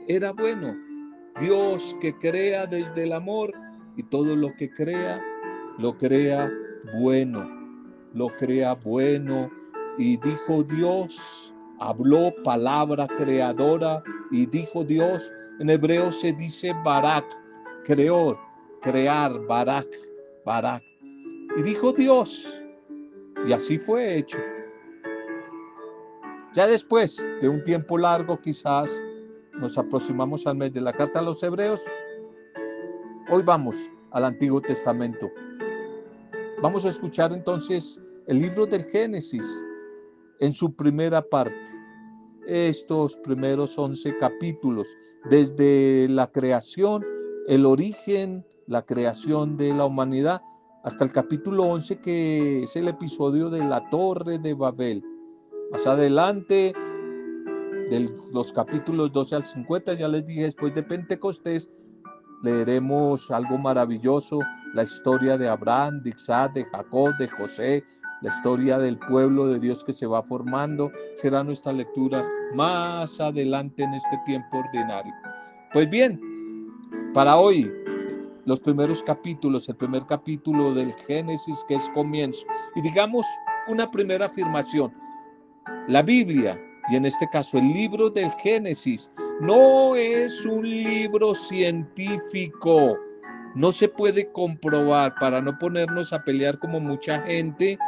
era 0.06 0.32
bueno. 0.32 0.76
Dios 1.40 1.96
que 2.02 2.14
crea 2.18 2.66
desde 2.66 3.04
el 3.04 3.14
amor 3.14 3.50
y 3.96 4.02
todo 4.04 4.36
lo 4.36 4.54
que 4.54 4.70
crea, 4.70 5.20
lo 5.78 5.96
crea 5.96 6.50
bueno, 6.98 7.48
lo 8.12 8.28
crea 8.28 8.74
bueno. 8.74 9.50
Y 9.98 10.16
dijo 10.18 10.62
Dios, 10.62 11.52
habló 11.78 12.32
palabra 12.42 13.06
creadora 13.06 14.02
y 14.30 14.46
dijo 14.46 14.84
Dios, 14.84 15.30
en 15.60 15.70
hebreo 15.70 16.10
se 16.10 16.32
dice 16.32 16.74
Barak, 16.84 17.24
creó, 17.84 18.38
crear, 18.82 19.38
Barak, 19.46 19.86
Barak. 20.44 20.82
Y 21.56 21.62
dijo 21.62 21.92
Dios, 21.92 22.62
y 23.46 23.52
así 23.52 23.78
fue 23.78 24.18
hecho. 24.18 24.38
Ya 26.54 26.66
después 26.66 27.24
de 27.40 27.48
un 27.48 27.62
tiempo 27.64 27.98
largo, 27.98 28.40
quizás 28.40 28.90
nos 29.54 29.76
aproximamos 29.78 30.46
al 30.46 30.56
mes 30.56 30.72
de 30.72 30.80
la 30.80 30.92
carta 30.92 31.18
a 31.18 31.22
los 31.22 31.42
hebreos, 31.42 31.82
Hoy 33.30 33.42
vamos 33.42 33.74
al 34.10 34.24
Antiguo 34.24 34.60
Testamento. 34.60 35.30
Vamos 36.60 36.84
a 36.84 36.90
escuchar 36.90 37.32
entonces 37.32 37.98
el 38.26 38.40
libro 38.40 38.66
del 38.66 38.84
Génesis 38.84 39.64
en 40.40 40.52
su 40.52 40.74
primera 40.74 41.22
parte. 41.22 41.56
Estos 42.46 43.16
primeros 43.16 43.78
11 43.78 44.18
capítulos, 44.18 44.86
desde 45.30 46.06
la 46.10 46.30
creación, 46.30 47.02
el 47.48 47.64
origen, 47.64 48.44
la 48.66 48.82
creación 48.82 49.56
de 49.56 49.72
la 49.72 49.86
humanidad, 49.86 50.42
hasta 50.82 51.04
el 51.04 51.10
capítulo 51.10 51.64
11 51.64 52.00
que 52.00 52.64
es 52.64 52.76
el 52.76 52.88
episodio 52.88 53.48
de 53.48 53.60
la 53.60 53.88
Torre 53.88 54.38
de 54.38 54.52
Babel. 54.52 55.02
Más 55.72 55.86
adelante, 55.86 56.74
de 57.88 58.10
los 58.32 58.52
capítulos 58.52 59.12
12 59.12 59.36
al 59.36 59.46
50, 59.46 59.94
ya 59.94 60.08
les 60.08 60.26
dije, 60.26 60.42
después 60.42 60.74
de 60.74 60.82
Pentecostés, 60.82 61.70
leeremos 62.44 63.30
algo 63.30 63.56
maravilloso, 63.56 64.38
la 64.74 64.82
historia 64.82 65.38
de 65.38 65.48
Abraham, 65.48 66.02
de 66.02 66.10
Isaac, 66.10 66.52
de 66.52 66.64
Jacob, 66.66 67.16
de 67.16 67.26
José, 67.28 67.84
la 68.20 68.28
historia 68.28 68.78
del 68.78 68.98
pueblo 68.98 69.46
de 69.46 69.58
Dios 69.58 69.82
que 69.82 69.94
se 69.94 70.06
va 70.06 70.22
formando. 70.22 70.92
Será 71.16 71.42
nuestra 71.42 71.72
lectura 71.72 72.22
más 72.54 73.18
adelante 73.18 73.82
en 73.82 73.94
este 73.94 74.18
tiempo 74.26 74.58
ordinario. 74.58 75.12
Pues 75.72 75.88
bien, 75.88 76.20
para 77.14 77.36
hoy, 77.36 77.72
los 78.44 78.60
primeros 78.60 79.02
capítulos, 79.02 79.68
el 79.70 79.76
primer 79.76 80.04
capítulo 80.04 80.74
del 80.74 80.92
Génesis 81.06 81.64
que 81.66 81.76
es 81.76 81.88
comienzo. 81.94 82.46
Y 82.74 82.82
digamos 82.82 83.26
una 83.68 83.90
primera 83.90 84.26
afirmación. 84.26 84.92
La 85.88 86.02
Biblia, 86.02 86.60
y 86.90 86.96
en 86.96 87.06
este 87.06 87.26
caso 87.30 87.56
el 87.56 87.72
libro 87.72 88.10
del 88.10 88.30
Génesis, 88.32 89.10
no 89.40 89.96
es 89.96 90.44
un 90.44 90.68
libro 90.68 91.34
científico. 91.34 92.96
No 93.54 93.72
se 93.72 93.88
puede 93.88 94.30
comprobar 94.32 95.14
para 95.20 95.40
no 95.40 95.56
ponernos 95.58 96.12
a 96.12 96.22
pelear 96.22 96.58
como 96.58 96.80
mucha 96.80 97.20
gente 97.22 97.78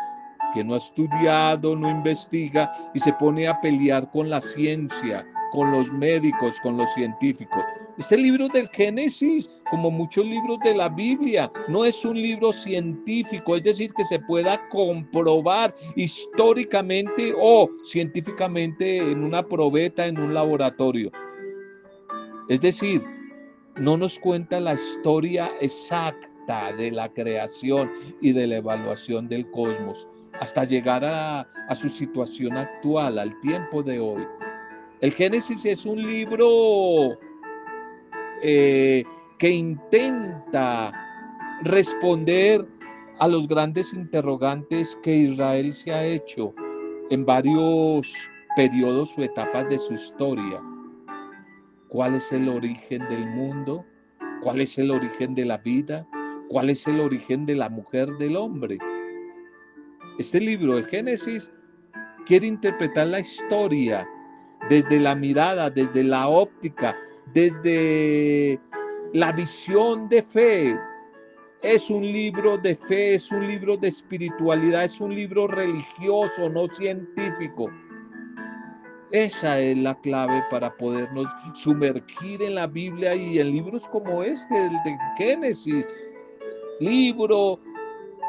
que 0.55 0.65
no 0.65 0.75
ha 0.75 0.79
estudiado, 0.79 1.77
no 1.77 1.91
investiga 1.91 2.71
y 2.95 2.99
se 3.01 3.13
pone 3.15 3.49
a 3.49 3.61
pelear 3.61 4.11
con 4.11 4.31
la 4.31 4.41
ciencia, 4.41 5.27
con 5.53 5.73
los 5.73 5.91
médicos, 5.93 6.55
con 6.63 6.77
los 6.77 6.93
científicos. 6.95 7.63
Este 7.99 8.17
libro 8.17 8.49
del 8.49 8.69
Génesis, 8.69 9.49
como 9.71 9.91
muchos 9.91 10.25
libros 10.25 10.59
de 10.61 10.75
la 10.75 10.89
Biblia, 10.89 11.51
no 11.69 11.85
es 11.85 12.05
un 12.05 12.21
libro 12.21 12.53
científico, 12.53 13.57
es 13.57 13.63
decir, 13.63 13.93
que 13.95 14.05
se 14.05 14.19
pueda 14.21 14.61
comprobar 14.69 15.75
históricamente 15.97 17.35
o 17.41 17.69
científicamente 17.85 18.99
en 18.99 19.25
una 19.25 19.43
probeta, 19.43 20.07
en 20.07 20.19
un 20.19 20.35
laboratorio. 20.35 21.11
Es 22.49 22.61
decir, 22.61 23.03
no 23.77 23.97
nos 23.97 24.19
cuenta 24.19 24.61
la 24.61 24.75
historia 24.75 25.51
exacta 25.61 26.73
de 26.73 26.93
la 26.93 27.09
creación 27.13 27.91
y 28.21 28.33
de 28.33 28.47
la 28.47 28.57
evaluación 28.57 29.29
del 29.29 29.51
cosmos 29.51 30.07
hasta 30.41 30.65
llegar 30.65 31.05
a, 31.05 31.47
su 31.75 31.89
situación 31.89 32.57
actual, 32.57 33.19
al 33.19 33.39
tiempo 33.41 33.83
de 33.83 33.99
hoy. 33.99 34.27
El 35.01 35.13
Génesis 35.13 35.65
es 35.65 35.85
un 35.85 36.01
libro 36.01 37.19
eh, 38.43 39.03
que 39.39 39.51
intenta 39.51 40.93
responder 41.63 42.65
a 43.19 43.27
los 43.27 43.49
grandes 43.49 43.93
interrogantes 43.93 44.97
que 45.03 45.17
Israel 45.17 45.73
se 45.73 45.93
ha 45.93 46.05
hecho 46.05 46.55
en 47.11 47.25
varios 47.25 48.15
periodos 48.55 49.17
o 49.19 49.23
etapas 49.23 49.69
de 49.69 49.79
su 49.79 49.95
historia 49.95 50.61
cuál 51.89 52.17
es 52.17 52.31
el 52.33 52.49
origen 52.49 53.09
del 53.09 53.27
mundo, 53.27 53.85
cuál 54.43 54.61
es 54.61 54.79
el 54.79 54.91
origen 54.91 55.35
de 55.35 55.45
la 55.45 55.59
vida, 55.59 56.07
cuál 56.49 56.71
es 56.71 56.87
el 56.87 57.01
origen 57.01 57.47
de 57.47 57.55
la 57.55 57.69
mujer, 57.69 58.09
del 58.19 58.37
hombre. 58.37 58.79
Este 60.19 60.41
libro, 60.41 60.79
el 60.79 60.87
Génesis, 60.87 61.53
quiere 62.25 62.47
interpretar 62.47 63.09
la 63.09 63.21
historia 63.21 64.09
desde 64.69 64.99
la 64.99 65.15
mirada, 65.15 65.71
desde 65.71 66.03
la 66.03 66.29
óptica 66.29 66.97
desde 67.33 68.59
la 69.13 69.33
visión 69.33 70.09
de 70.09 70.23
fe. 70.23 70.79
Es 71.63 71.91
un 71.91 72.03
libro 72.03 72.59
de 72.59 72.75
fe, 72.77 73.15
es 73.15 73.31
un 73.33 73.47
libro 73.47 73.77
de 73.77 73.89
espiritualidad, 73.89 74.85
es 74.85 75.01
un 75.01 75.15
libro 75.15 75.47
religioso, 75.47 76.49
no 76.49 76.67
científico. 76.67 77.71
Esa 79.13 79.61
es 79.61 79.77
la 79.77 79.95
clave 80.01 80.43
para 80.51 80.77
podernos 80.77 81.29
sumergir 81.55 82.43
en 82.43 82.57
la 82.57 82.67
Biblia 82.67 83.15
y 83.15 83.39
en 83.39 83.53
libros 83.53 83.87
como 83.89 84.25
este, 84.25 84.67
el 84.67 84.73
de 84.85 84.99
Génesis, 85.17 85.87
libro 86.81 87.61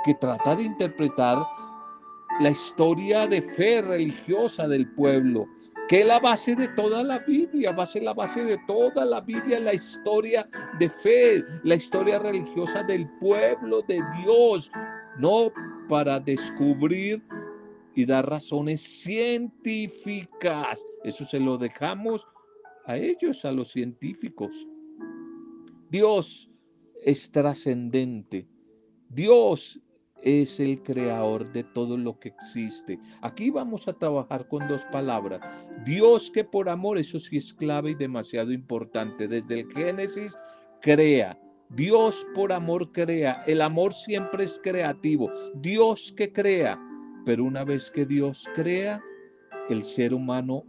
que 0.06 0.14
trata 0.16 0.56
de 0.56 0.64
interpretar 0.64 1.40
la 2.40 2.52
historia 2.52 3.26
de 3.26 3.42
fe 3.42 3.82
religiosa 3.82 4.68
del 4.68 4.88
pueblo, 4.94 5.48
que 5.88 6.02
es 6.02 6.08
la 6.08 6.20
base 6.20 6.56
de 6.56 6.68
toda 6.70 7.02
la 7.02 7.20
Biblia, 7.20 7.72
va 7.72 7.84
a 7.84 7.88
ser 7.88 8.04
la 8.04 8.14
base 8.14 8.44
de 8.44 8.60
toda 8.68 9.04
la 9.04 9.22
Biblia, 9.22 9.60
la 9.60 9.74
historia 9.74 10.48
de 10.78 10.90
fe, 10.90 11.44
la 11.64 11.76
historia 11.76 12.20
religiosa 12.20 12.84
del 12.84 13.10
pueblo 13.20 13.82
de 13.88 14.00
Dios, 14.22 14.72
no 15.18 15.52
para 15.90 16.20
descubrir 16.20 17.24
y 17.98 18.06
dar 18.06 18.30
razones 18.30 18.82
científicas. 19.02 20.86
Eso 21.04 21.26
se 21.26 21.40
lo 21.40 21.58
dejamos 21.58 22.28
a 22.86 22.96
ellos, 22.96 23.44
a 23.44 23.52
los 23.52 23.72
científicos. 23.72 24.68
Dios 25.90 26.48
es 27.04 27.32
trascendente. 27.32 28.48
Dios 29.10 29.82
es 30.22 30.60
el 30.60 30.84
creador 30.84 31.52
de 31.54 31.64
todo 31.64 31.98
lo 31.98 32.20
que 32.20 32.30
existe. 32.30 33.00
Aquí 33.22 33.50
vamos 33.50 33.88
a 33.88 33.94
trabajar 33.94 34.48
con 34.48 34.68
dos 34.68 34.86
palabras. 34.92 35.42
Dios 35.84 36.30
que 36.30 36.44
por 36.44 36.70
amor, 36.70 37.00
eso 37.00 37.18
sí 37.18 37.38
es 37.38 37.52
clave 37.52 37.92
y 37.92 37.96
demasiado 37.96 38.52
importante. 38.52 39.28
Desde 39.28 39.62
el 39.62 39.74
Génesis, 39.74 40.38
crea. 40.84 41.36
Dios 41.70 42.28
por 42.36 42.54
amor 42.54 42.92
crea. 42.92 43.44
El 43.48 43.60
amor 43.60 43.92
siempre 43.92 44.44
es 44.44 44.60
creativo. 44.64 45.32
Dios 45.56 46.14
que 46.16 46.32
crea. 46.32 46.80
Pero 47.28 47.44
una 47.44 47.66
vez 47.66 47.92
que 47.92 48.06
Dios 48.06 48.48
crea, 48.56 49.04
el 49.70 49.84
ser 49.84 50.14
humano 50.14 50.64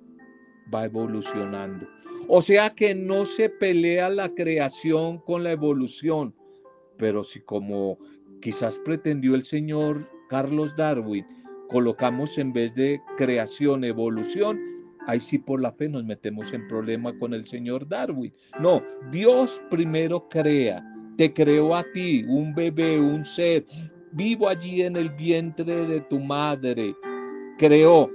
va 0.75 0.87
evolucionando. 0.87 1.87
O 2.27 2.43
sea 2.43 2.71
que 2.71 2.97
no 2.97 3.25
se 3.25 3.49
pelea 3.49 4.09
la 4.09 4.29
creación 4.31 5.19
con 5.19 5.45
la 5.45 5.53
evolución, 5.53 6.35
pero 6.97 7.23
si 7.23 7.39
como 7.43 7.97
quizás 8.43 8.77
pretendió 8.81 9.37
el 9.37 9.45
señor 9.45 10.11
Carlos 10.31 10.75
Darwin, 10.75 11.25
colocamos 11.69 12.37
en 12.39 12.53
vez 12.53 12.75
de 12.75 13.01
creación, 13.19 13.85
evolución, 13.85 14.59
ahí 15.07 15.21
sí 15.21 15.39
por 15.39 15.61
la 15.61 15.71
fe 15.71 15.89
nos 15.89 16.05
metemos 16.05 16.53
en 16.53 16.67
problema 16.67 17.17
con 17.21 17.35
el 17.35 17.47
señor 17.47 17.87
Darwin. 17.89 18.35
No, 18.59 18.83
Dios 19.13 19.63
primero 19.71 20.29
crea, 20.29 20.85
te 21.17 21.33
creó 21.33 21.77
a 21.77 21.85
ti, 21.93 22.25
un 22.27 22.53
bebé, 22.53 22.99
un 22.99 23.25
ser, 23.25 23.65
vivo 24.13 24.49
allí 24.49 24.83
en 24.83 24.97
el 24.97 25.11
vientre 25.11 25.87
de 25.87 26.01
tu 26.03 26.19
madre, 26.19 26.95
creó, 27.59 28.11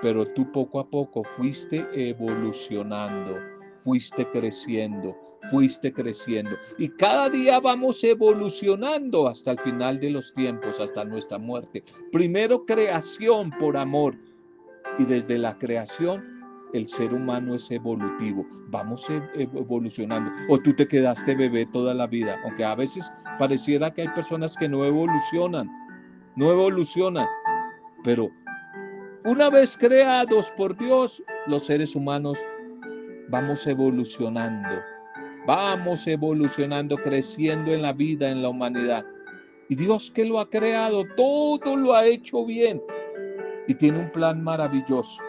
pero 0.00 0.26
tú 0.26 0.50
poco 0.52 0.80
a 0.80 0.88
poco 0.88 1.22
fuiste 1.36 1.86
evolucionando, 1.94 3.38
fuiste 3.82 4.26
creciendo, 4.30 5.16
fuiste 5.50 5.92
creciendo. 5.92 6.56
Y 6.78 6.88
cada 6.88 7.28
día 7.30 7.60
vamos 7.60 8.02
evolucionando 8.02 9.28
hasta 9.28 9.52
el 9.52 9.60
final 9.60 10.00
de 10.00 10.10
los 10.10 10.32
tiempos, 10.34 10.80
hasta 10.80 11.04
nuestra 11.04 11.38
muerte. 11.38 11.82
Primero 12.10 12.64
creación 12.64 13.50
por 13.58 13.76
amor. 13.76 14.16
Y 14.98 15.04
desde 15.04 15.38
la 15.38 15.56
creación 15.56 16.41
el 16.72 16.88
ser 16.88 17.12
humano 17.12 17.54
es 17.54 17.70
evolutivo. 17.70 18.46
Vamos 18.68 19.08
e-, 19.10 19.42
evolucionando. 19.42 20.30
O 20.48 20.58
tú 20.58 20.74
te 20.74 20.86
quedaste 20.86 21.34
bebé 21.34 21.66
toda 21.66 21.94
la 21.94 22.06
vida, 22.06 22.38
aunque 22.44 22.64
a 22.64 22.74
veces 22.74 23.10
pareciera 23.38 23.92
que 23.92 24.02
hay 24.02 24.08
personas 24.08 24.56
que 24.56 24.68
no 24.68 24.84
evolucionan, 24.84 25.70
no 26.36 26.50
evolucionan. 26.50 27.26
Pero 28.04 28.30
una 29.24 29.50
vez 29.50 29.76
creados 29.76 30.50
por 30.56 30.76
Dios, 30.76 31.22
los 31.46 31.66
seres 31.66 31.94
humanos 31.94 32.38
vamos 33.28 33.66
evolucionando. 33.66 34.80
Vamos 35.46 36.06
evolucionando, 36.06 36.96
creciendo 36.96 37.72
en 37.72 37.82
la 37.82 37.92
vida, 37.92 38.30
en 38.30 38.42
la 38.42 38.48
humanidad. 38.48 39.04
Y 39.68 39.74
Dios 39.74 40.10
que 40.10 40.24
lo 40.24 40.38
ha 40.38 40.48
creado, 40.48 41.04
todo 41.16 41.76
lo 41.76 41.94
ha 41.94 42.06
hecho 42.06 42.44
bien. 42.44 42.80
Y 43.66 43.74
tiene 43.74 44.00
un 44.00 44.10
plan 44.10 44.42
maravilloso. 44.42 45.22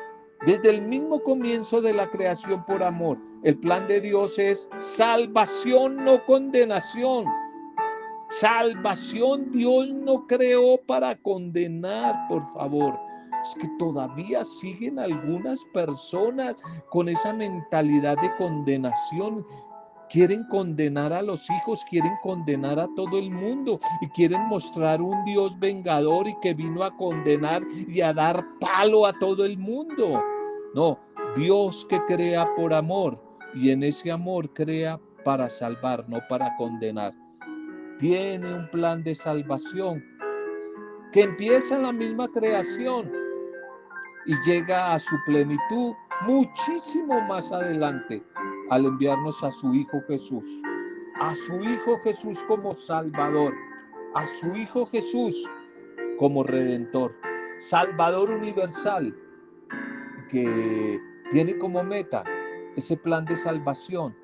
Desde 0.45 0.71
el 0.71 0.81
mismo 0.81 1.21
comienzo 1.23 1.81
de 1.81 1.93
la 1.93 2.09
creación 2.09 2.65
por 2.65 2.83
amor, 2.83 3.17
el 3.43 3.57
plan 3.59 3.87
de 3.87 4.01
Dios 4.01 4.37
es 4.37 4.69
salvación, 4.79 6.03
no 6.03 6.25
condenación. 6.25 7.25
Salvación 8.29 9.51
Dios 9.51 9.89
no 9.89 10.27
creó 10.27 10.77
para 10.85 11.15
condenar, 11.15 12.27
por 12.27 12.45
favor. 12.53 12.99
Es 13.41 13.55
que 13.55 13.69
todavía 13.79 14.43
siguen 14.43 14.99
algunas 14.99 15.63
personas 15.73 16.57
con 16.89 17.07
esa 17.07 17.31
mentalidad 17.31 18.17
de 18.17 18.35
condenación 18.37 19.45
quieren 20.09 20.43
condenar 20.43 21.11
a 21.11 21.23
los 21.23 21.49
hijos, 21.49 21.83
quieren 21.89 22.13
condenar 22.21 22.79
a 22.79 22.87
todo 22.95 23.17
el 23.17 23.31
mundo 23.31 23.79
y 23.99 24.07
quieren 24.09 24.41
mostrar 24.47 25.01
un 25.01 25.25
Dios 25.25 25.57
vengador 25.57 26.27
y 26.27 26.35
que 26.39 26.53
vino 26.53 26.83
a 26.83 26.95
condenar 26.95 27.63
y 27.87 27.99
a 28.01 28.13
dar 28.13 28.45
palo 28.59 29.07
a 29.07 29.13
todo 29.13 29.43
el 29.43 29.57
mundo. 29.57 30.21
No, 30.73 30.99
Dios 31.35 31.85
que 31.89 32.01
crea 32.07 32.47
por 32.55 32.73
amor 32.73 33.21
y 33.53 33.69
en 33.69 33.83
ese 33.83 34.11
amor 34.11 34.51
crea 34.53 34.99
para 35.23 35.47
salvar, 35.47 36.07
no 36.09 36.19
para 36.29 36.55
condenar. 36.57 37.13
Tiene 37.99 38.53
un 38.53 38.69
plan 38.71 39.03
de 39.03 39.13
salvación 39.13 40.03
que 41.11 41.21
empieza 41.21 41.75
en 41.75 41.83
la 41.83 41.91
misma 41.91 42.27
creación 42.27 43.11
y 44.25 44.35
llega 44.45 44.93
a 44.93 44.99
su 44.99 45.15
plenitud 45.25 45.93
muchísimo 46.25 47.21
más 47.21 47.51
adelante 47.51 48.23
al 48.71 48.85
enviarnos 48.85 49.43
a 49.43 49.51
su 49.51 49.73
Hijo 49.75 50.01
Jesús, 50.07 50.45
a 51.19 51.35
su 51.35 51.61
Hijo 51.63 51.99
Jesús 52.03 52.43
como 52.47 52.71
Salvador, 52.71 53.53
a 54.15 54.25
su 54.25 54.55
Hijo 54.55 54.87
Jesús 54.87 55.47
como 56.17 56.43
Redentor, 56.43 57.13
Salvador 57.59 58.31
universal, 58.31 59.15
que 60.27 60.99
tiene 61.31 61.57
como 61.57 61.83
meta 61.83 62.23
ese 62.75 62.97
plan 62.97 63.25
de 63.25 63.35
salvación, 63.35 64.15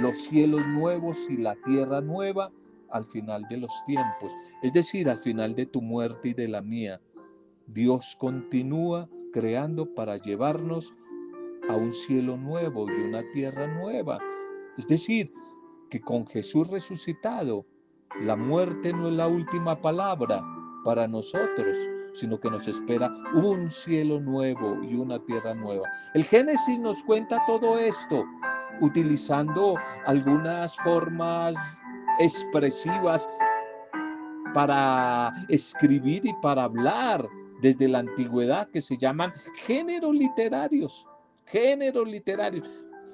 los 0.00 0.16
cielos 0.16 0.66
nuevos 0.66 1.18
y 1.28 1.36
la 1.36 1.54
tierra 1.64 2.00
nueva 2.00 2.50
al 2.90 3.04
final 3.06 3.46
de 3.48 3.56
los 3.58 3.72
tiempos, 3.86 4.32
es 4.62 4.72
decir, 4.72 5.08
al 5.08 5.18
final 5.18 5.54
de 5.54 5.66
tu 5.66 5.80
muerte 5.80 6.28
y 6.28 6.34
de 6.34 6.48
la 6.48 6.60
mía. 6.60 7.00
Dios 7.66 8.16
continúa 8.18 9.08
creando 9.32 9.94
para 9.94 10.18
llevarnos 10.18 10.92
a 11.68 11.76
un 11.76 11.92
cielo 11.92 12.36
nuevo 12.36 12.86
y 12.88 13.02
una 13.02 13.22
tierra 13.32 13.66
nueva. 13.66 14.18
Es 14.76 14.86
decir, 14.88 15.32
que 15.88 16.00
con 16.00 16.26
Jesús 16.26 16.68
resucitado, 16.68 17.66
la 18.20 18.36
muerte 18.36 18.92
no 18.92 19.08
es 19.08 19.14
la 19.14 19.28
última 19.28 19.80
palabra 19.80 20.44
para 20.84 21.08
nosotros, 21.08 21.78
sino 22.14 22.38
que 22.38 22.50
nos 22.50 22.66
espera 22.68 23.10
un 23.34 23.70
cielo 23.70 24.20
nuevo 24.20 24.82
y 24.82 24.94
una 24.94 25.18
tierra 25.24 25.54
nueva. 25.54 25.88
El 26.14 26.24
Génesis 26.24 26.78
nos 26.78 27.02
cuenta 27.04 27.42
todo 27.46 27.78
esto 27.78 28.24
utilizando 28.80 29.76
algunas 30.06 30.76
formas 30.78 31.56
expresivas 32.18 33.28
para 34.54 35.32
escribir 35.48 36.26
y 36.26 36.34
para 36.42 36.64
hablar 36.64 37.26
desde 37.62 37.88
la 37.88 38.00
antigüedad 38.00 38.68
que 38.70 38.80
se 38.80 38.98
llaman 38.98 39.32
géneros 39.66 40.14
literarios 40.14 41.06
géneros 41.52 42.08
literarios, 42.08 42.66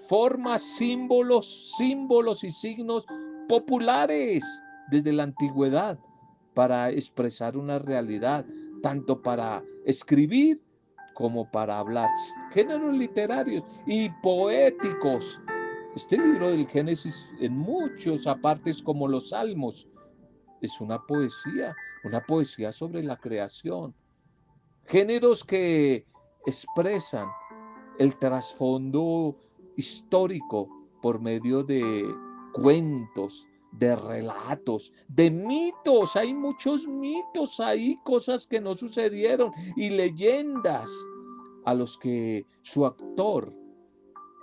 formas, 0.09 0.63
símbolos, 0.63 1.75
símbolos 1.77 2.45
y 2.45 2.53
signos 2.53 3.05
populares 3.49 4.45
desde 4.91 5.13
la 5.13 5.25
antigüedad 5.25 5.99
para 6.55 6.91
expresar 6.91 7.57
una 7.57 7.79
realidad, 7.79 8.45
tanto 8.83 9.21
para 9.21 9.63
escribir 9.85 10.63
como 11.15 11.51
para 11.51 11.79
hablar. 11.79 12.09
Géneros 12.53 12.95
literarios 12.95 13.65
y 13.87 14.09
poéticos. 14.23 15.41
Este 15.97 16.17
libro 16.17 16.51
del 16.51 16.67
Génesis, 16.69 17.31
en 17.41 17.57
muchos 17.57 18.27
apartes 18.27 18.83
como 18.83 19.09
los 19.09 19.31
Salmos, 19.31 19.89
es 20.61 20.81
una 20.81 21.01
poesía, 21.07 21.75
una 22.05 22.21
poesía 22.25 22.73
sobre 22.73 23.03
la 23.03 23.17
creación. 23.17 23.95
Géneros 24.87 25.45
que 25.45 26.07
expresan 26.47 27.29
el 27.99 28.17
trasfondo 28.17 29.37
histórico 29.77 30.69
por 31.03 31.21
medio 31.21 31.63
de 31.63 32.05
cuentos, 32.53 33.47
de 33.79 33.95
relatos, 33.95 34.93
de 35.09 35.31
mitos. 35.31 36.17
Hay 36.17 36.35
muchos 36.35 36.87
mitos 36.87 37.61
ahí, 37.61 37.99
cosas 38.05 38.47
que 38.47 38.61
no 38.61 38.75
sucedieron 38.75 39.53
y 39.77 39.91
leyendas 39.91 40.91
a 41.65 41.75
los 41.75 41.97
que 41.99 42.45
su 42.63 42.85
actor 42.85 43.53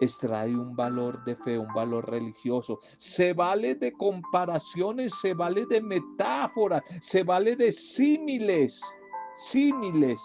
extrae 0.02 0.56
un 0.56 0.76
valor 0.76 1.24
de 1.26 1.36
fe, 1.36 1.58
un 1.58 1.74
valor 1.74 2.10
religioso. 2.10 2.80
Se 2.98 3.34
vale 3.34 3.76
de 3.76 3.92
comparaciones, 3.94 5.14
se 5.22 5.34
vale 5.34 5.66
de 5.66 5.82
metáforas, 5.82 6.84
se 7.02 7.24
vale 7.24 7.56
de 7.56 7.72
símiles, 7.72 8.82
símiles, 9.38 10.20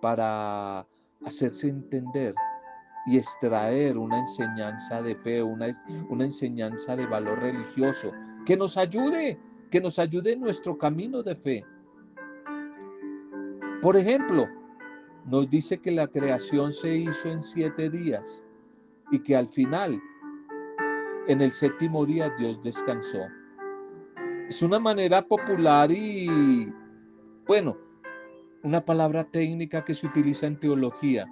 para 0.00 0.86
hacerse 1.24 1.68
entender 1.68 2.34
y 3.10 3.18
extraer 3.18 3.98
una 3.98 4.20
enseñanza 4.20 5.02
de 5.02 5.16
fe, 5.16 5.42
una, 5.42 5.66
una 6.08 6.24
enseñanza 6.26 6.94
de 6.94 7.06
valor 7.06 7.40
religioso 7.40 8.12
que 8.46 8.56
nos 8.56 8.76
ayude, 8.76 9.36
que 9.72 9.80
nos 9.80 9.98
ayude 9.98 10.34
en 10.34 10.40
nuestro 10.40 10.78
camino 10.78 11.20
de 11.20 11.34
fe. 11.34 11.64
Por 13.82 13.96
ejemplo, 13.96 14.46
nos 15.26 15.50
dice 15.50 15.78
que 15.78 15.90
la 15.90 16.06
creación 16.06 16.72
se 16.72 16.94
hizo 16.94 17.28
en 17.28 17.42
siete 17.42 17.90
días 17.90 18.44
y 19.10 19.18
que 19.18 19.34
al 19.34 19.48
final, 19.48 20.00
en 21.26 21.40
el 21.40 21.50
séptimo 21.50 22.06
día, 22.06 22.32
Dios 22.38 22.62
descansó. 22.62 23.26
Es 24.48 24.62
una 24.62 24.78
manera 24.78 25.20
popular 25.26 25.90
y, 25.90 26.72
bueno, 27.44 27.76
una 28.62 28.84
palabra 28.84 29.24
técnica 29.24 29.84
que 29.84 29.94
se 29.94 30.06
utiliza 30.06 30.46
en 30.46 30.60
teología. 30.60 31.26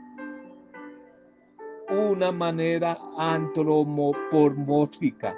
Una 1.91 2.31
manera 2.31 2.99
antropomórfica. 3.17 5.35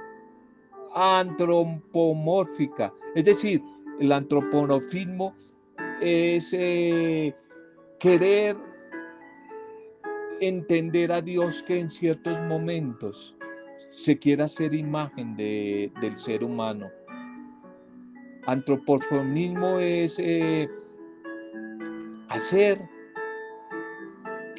Antropomórfica. 0.95 2.93
Es 3.15 3.25
decir, 3.25 3.63
el 4.01 4.11
antropomorfismo 4.11 5.35
es 6.01 6.53
eh, 6.53 7.33
querer 7.99 8.57
entender 10.41 11.13
a 11.13 11.21
Dios 11.21 11.63
que 11.63 11.79
en 11.79 11.91
ciertos 11.91 12.41
momentos 12.43 13.37
se 13.91 14.19
quiera 14.19 14.47
hacer 14.47 14.75
imagen 14.75 15.37
de, 15.37 15.93
del 16.01 16.19
ser 16.19 16.43
humano. 16.43 16.91
Antropomorfismo 18.47 19.79
es 19.79 20.17
eh, 20.19 20.69
hacer 22.29 22.81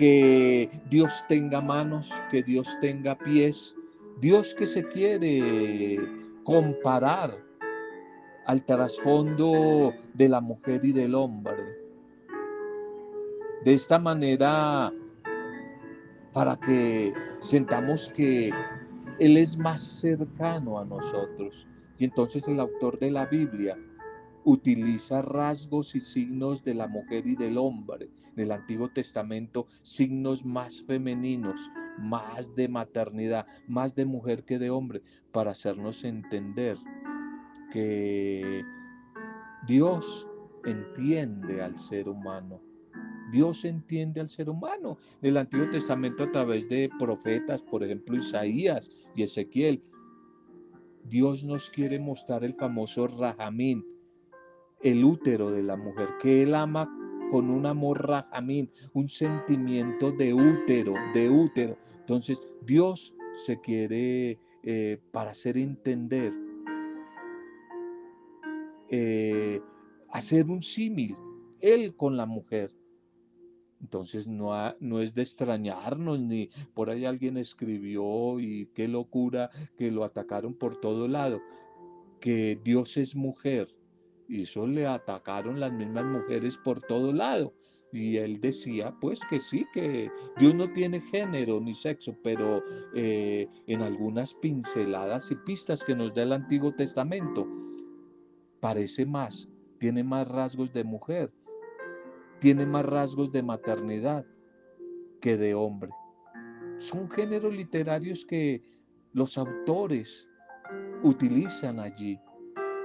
que 0.02 0.68
Dios 0.90 1.24
tenga 1.28 1.62
manos, 1.62 2.12
que 2.32 2.42
Dios 2.42 2.76
tenga 2.82 3.16
pies, 3.16 3.76
Dios 4.20 4.56
que 4.56 4.66
se 4.66 4.84
quiere 4.88 6.00
comparar 6.44 7.38
al 8.48 8.66
trasfondo 8.66 9.94
de 10.16 10.28
la 10.28 10.42
mujer 10.42 10.84
y 10.84 10.92
del 10.92 11.14
hombre. 11.14 11.54
De 13.64 13.76
esta 13.76 14.00
manera, 14.00 14.92
para 16.34 16.60
que 16.60 17.14
sentamos 17.40 18.10
que 18.10 18.52
Él 19.20 19.38
es 19.38 19.56
más 19.56 19.82
cercano 19.82 20.80
a 20.80 20.86
nosotros. 20.86 21.68
Y 22.00 22.06
entonces 22.06 22.48
el 22.48 22.60
autor 22.60 22.98
de 22.98 23.12
la 23.12 23.28
Biblia 23.28 23.78
utiliza 24.44 25.22
rasgos 25.22 25.96
y 25.96 26.00
signos 26.00 26.64
de 26.64 26.74
la 26.74 26.88
mujer 26.88 27.28
y 27.28 27.36
del 27.36 27.58
hombre. 27.58 28.10
En 28.36 28.44
el 28.44 28.52
Antiguo 28.52 28.90
Testamento, 28.90 29.68
signos 29.82 30.46
más 30.46 30.82
femeninos, 30.84 31.70
más 32.00 32.54
de 32.56 32.68
maternidad, 32.68 33.46
más 33.68 33.96
de 33.96 34.06
mujer 34.06 34.44
que 34.44 34.60
de 34.60 34.70
hombre, 34.70 35.02
para 35.32 35.52
hacernos 35.52 36.04
entender 36.04 36.78
que 37.72 38.64
Dios 39.68 40.28
entiende 40.66 41.62
al 41.62 41.78
ser 41.78 42.10
humano. 42.10 42.62
Dios 43.32 43.64
entiende 43.64 44.20
al 44.20 44.30
ser 44.30 44.50
humano. 44.50 44.98
En 45.22 45.30
el 45.30 45.38
Antiguo 45.38 45.70
Testamento 45.70 46.24
a 46.24 46.32
través 46.32 46.68
de 46.68 46.90
profetas, 47.00 47.64
por 47.64 47.84
ejemplo 47.84 48.18
Isaías 48.18 48.90
y 49.16 49.24
Ezequiel, 49.24 49.82
Dios 51.06 51.44
nos 51.44 51.70
quiere 51.70 52.00
mostrar 52.00 52.44
el 52.44 52.54
famoso 52.54 53.08
Rajamín, 53.08 53.86
el 54.84 55.04
útero 55.04 55.52
de 55.52 55.64
la 55.64 55.76
mujer, 55.76 56.10
que 56.22 56.44
él 56.44 56.56
ama 56.56 56.90
con 57.32 57.50
un 57.50 57.66
amor 57.66 58.08
rajamín, 58.08 58.70
un 58.94 59.08
sentimiento 59.08 60.12
de 60.12 60.34
útero, 60.34 60.94
de 61.14 61.30
útero. 61.30 61.78
Entonces, 62.00 62.42
Dios 62.66 63.16
se 63.46 63.60
quiere, 63.62 64.38
eh, 64.64 65.00
para 65.12 65.32
hacer 65.32 65.58
entender, 65.58 66.34
eh, 68.90 69.62
hacer 70.10 70.46
un 70.48 70.62
símil, 70.62 71.16
él 71.62 71.96
con 71.96 72.18
la 72.18 72.26
mujer. 72.26 72.72
Entonces 73.80 74.28
no, 74.28 74.52
no 74.80 75.02
es 75.02 75.16
de 75.16 75.24
extrañarnos, 75.24 76.20
ni 76.20 76.50
por 76.76 76.90
ahí 76.90 77.06
alguien 77.06 77.38
escribió 77.38 78.40
y 78.40 78.68
qué 78.76 78.88
locura 78.88 79.50
que 79.76 79.90
lo 79.90 80.04
atacaron 80.04 80.54
por 80.54 80.80
todo 80.80 81.08
lado, 81.08 81.42
que 82.20 82.60
Dios 82.64 82.98
es 82.98 83.16
mujer 83.16 83.70
y 84.32 84.44
eso 84.44 84.66
le 84.66 84.88
atacaron 84.88 85.60
las 85.60 85.74
mismas 85.74 86.06
mujeres 86.06 86.58
por 86.58 86.80
todo 86.80 87.12
lado. 87.12 87.54
Y 87.92 88.16
él 88.16 88.40
decía, 88.40 88.96
pues 89.02 89.20
que 89.30 89.42
sí, 89.42 89.66
que 89.74 90.10
Dios 90.38 90.56
no 90.56 90.72
tiene 90.72 91.02
género 91.02 91.60
ni 91.60 91.74
sexo, 91.74 92.16
pero 92.24 92.64
eh, 92.96 93.50
en 93.68 93.82
algunas 93.82 94.34
pinceladas 94.36 95.30
y 95.32 95.36
pistas 95.36 95.84
que 95.84 95.94
nos 95.94 96.14
da 96.14 96.24
el 96.24 96.32
Antiguo 96.32 96.74
Testamento, 96.74 97.46
parece 98.62 99.06
más, 99.06 99.50
tiene 99.80 100.02
más 100.02 100.26
rasgos 100.30 100.72
de 100.72 100.86
mujer, 100.86 101.34
tiene 102.40 102.66
más 102.66 102.86
rasgos 102.86 103.34
de 103.34 103.44
maternidad 103.44 104.26
que 105.20 105.36
de 105.36 105.54
hombre. 105.54 105.92
Son 106.78 107.10
géneros 107.12 107.54
literarios 107.54 108.26
que 108.26 108.64
los 109.12 109.38
autores 109.38 110.26
utilizan 111.04 111.82
allí, 111.82 112.18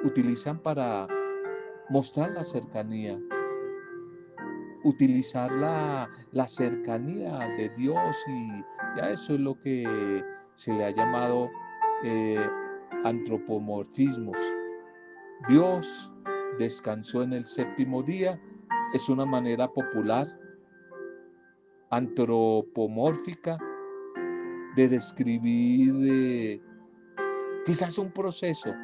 utilizan 0.03 0.61
para 0.61 1.07
mostrar 1.89 2.31
la 2.33 2.43
cercanía, 2.43 3.19
utilizar 4.85 5.51
la, 5.53 6.09
cercanía 6.47 7.39
de 7.57 7.69
Dios 7.71 8.17
y 8.29 8.65
ya 8.97 9.11
eso 9.11 9.35
es 9.35 9.41
lo 9.41 9.61
que 9.61 10.25
se 10.55 10.73
le 10.73 10.85
ha 10.85 10.91
llamado 10.91 11.51
eh, 12.05 12.49
antropomorfismos. 13.05 14.37
Dios 15.49 16.13
descansó 16.59 17.23
en 17.23 17.33
el 17.35 17.47
séptimo 17.47 18.03
día, 18.03 18.41
es 18.95 19.09
una 19.09 19.25
manera 19.25 19.69
popular, 19.69 20.29
antropomórfica, 21.91 23.59
de 24.77 24.89
describir 24.89 25.95
eh, 26.03 26.61
quizás 27.65 27.99
un 27.99 28.11
proceso 28.11 28.75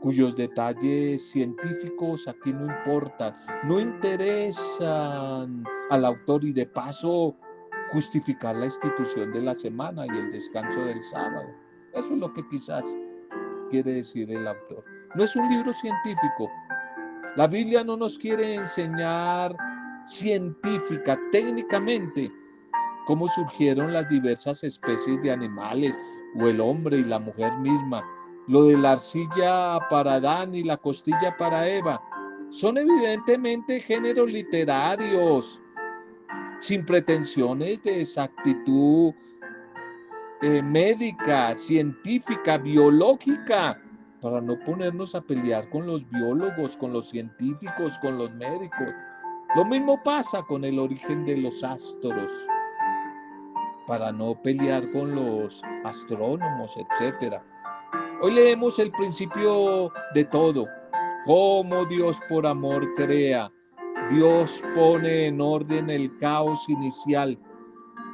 cuyos 0.00 0.34
detalles 0.36 1.30
científicos 1.30 2.26
aquí 2.26 2.52
no 2.52 2.66
importan, 2.66 3.34
no 3.64 3.78
interesan 3.78 5.64
al 5.90 6.04
autor 6.04 6.44
y 6.44 6.52
de 6.52 6.66
paso 6.66 7.36
justificar 7.92 8.56
la 8.56 8.66
institución 8.66 9.32
de 9.32 9.42
la 9.42 9.54
semana 9.54 10.06
y 10.06 10.10
el 10.10 10.32
descanso 10.32 10.80
del 10.80 11.02
sábado. 11.04 11.48
Eso 11.92 12.14
es 12.14 12.18
lo 12.18 12.32
que 12.32 12.46
quizás 12.48 12.84
quiere 13.70 13.94
decir 13.94 14.30
el 14.30 14.46
autor. 14.46 14.84
No 15.14 15.24
es 15.24 15.34
un 15.36 15.48
libro 15.48 15.72
científico. 15.72 16.48
La 17.36 17.46
Biblia 17.46 17.84
no 17.84 17.96
nos 17.96 18.16
quiere 18.18 18.54
enseñar 18.54 19.56
científica, 20.06 21.18
técnicamente, 21.30 22.30
cómo 23.06 23.28
surgieron 23.28 23.92
las 23.92 24.08
diversas 24.08 24.62
especies 24.64 25.20
de 25.22 25.32
animales 25.32 25.96
o 26.38 26.46
el 26.46 26.60
hombre 26.60 26.98
y 26.98 27.04
la 27.04 27.18
mujer 27.18 27.52
misma 27.58 28.02
lo 28.48 28.64
de 28.64 28.76
la 28.76 28.92
arcilla 28.92 29.78
para 29.88 30.14
Adán 30.14 30.54
y 30.54 30.62
la 30.62 30.76
costilla 30.76 31.36
para 31.36 31.68
Eva, 31.68 32.00
son 32.50 32.78
evidentemente 32.78 33.80
géneros 33.80 34.30
literarios, 34.30 35.60
sin 36.60 36.84
pretensiones 36.84 37.82
de 37.82 38.00
exactitud 38.00 39.14
eh, 40.42 40.62
médica, 40.62 41.54
científica, 41.54 42.58
biológica, 42.58 43.80
para 44.20 44.40
no 44.40 44.58
ponernos 44.60 45.14
a 45.14 45.20
pelear 45.20 45.68
con 45.70 45.86
los 45.86 46.08
biólogos, 46.10 46.76
con 46.76 46.92
los 46.92 47.08
científicos, 47.08 47.98
con 47.98 48.18
los 48.18 48.30
médicos. 48.32 48.88
Lo 49.54 49.64
mismo 49.64 50.02
pasa 50.02 50.42
con 50.42 50.64
el 50.64 50.78
origen 50.78 51.24
de 51.24 51.36
los 51.36 51.62
astros, 51.64 52.32
para 53.86 54.12
no 54.12 54.34
pelear 54.42 54.90
con 54.92 55.14
los 55.14 55.62
astrónomos, 55.84 56.76
etcétera. 56.76 57.42
Hoy 58.22 58.32
leemos 58.32 58.78
el 58.78 58.90
principio 58.92 59.90
de 60.12 60.24
todo, 60.24 60.68
cómo 61.24 61.86
Dios 61.86 62.18
por 62.28 62.46
amor 62.46 62.86
crea. 62.94 63.50
Dios 64.10 64.62
pone 64.74 65.28
en 65.28 65.40
orden 65.40 65.88
el 65.88 66.14
caos 66.18 66.68
inicial, 66.68 67.38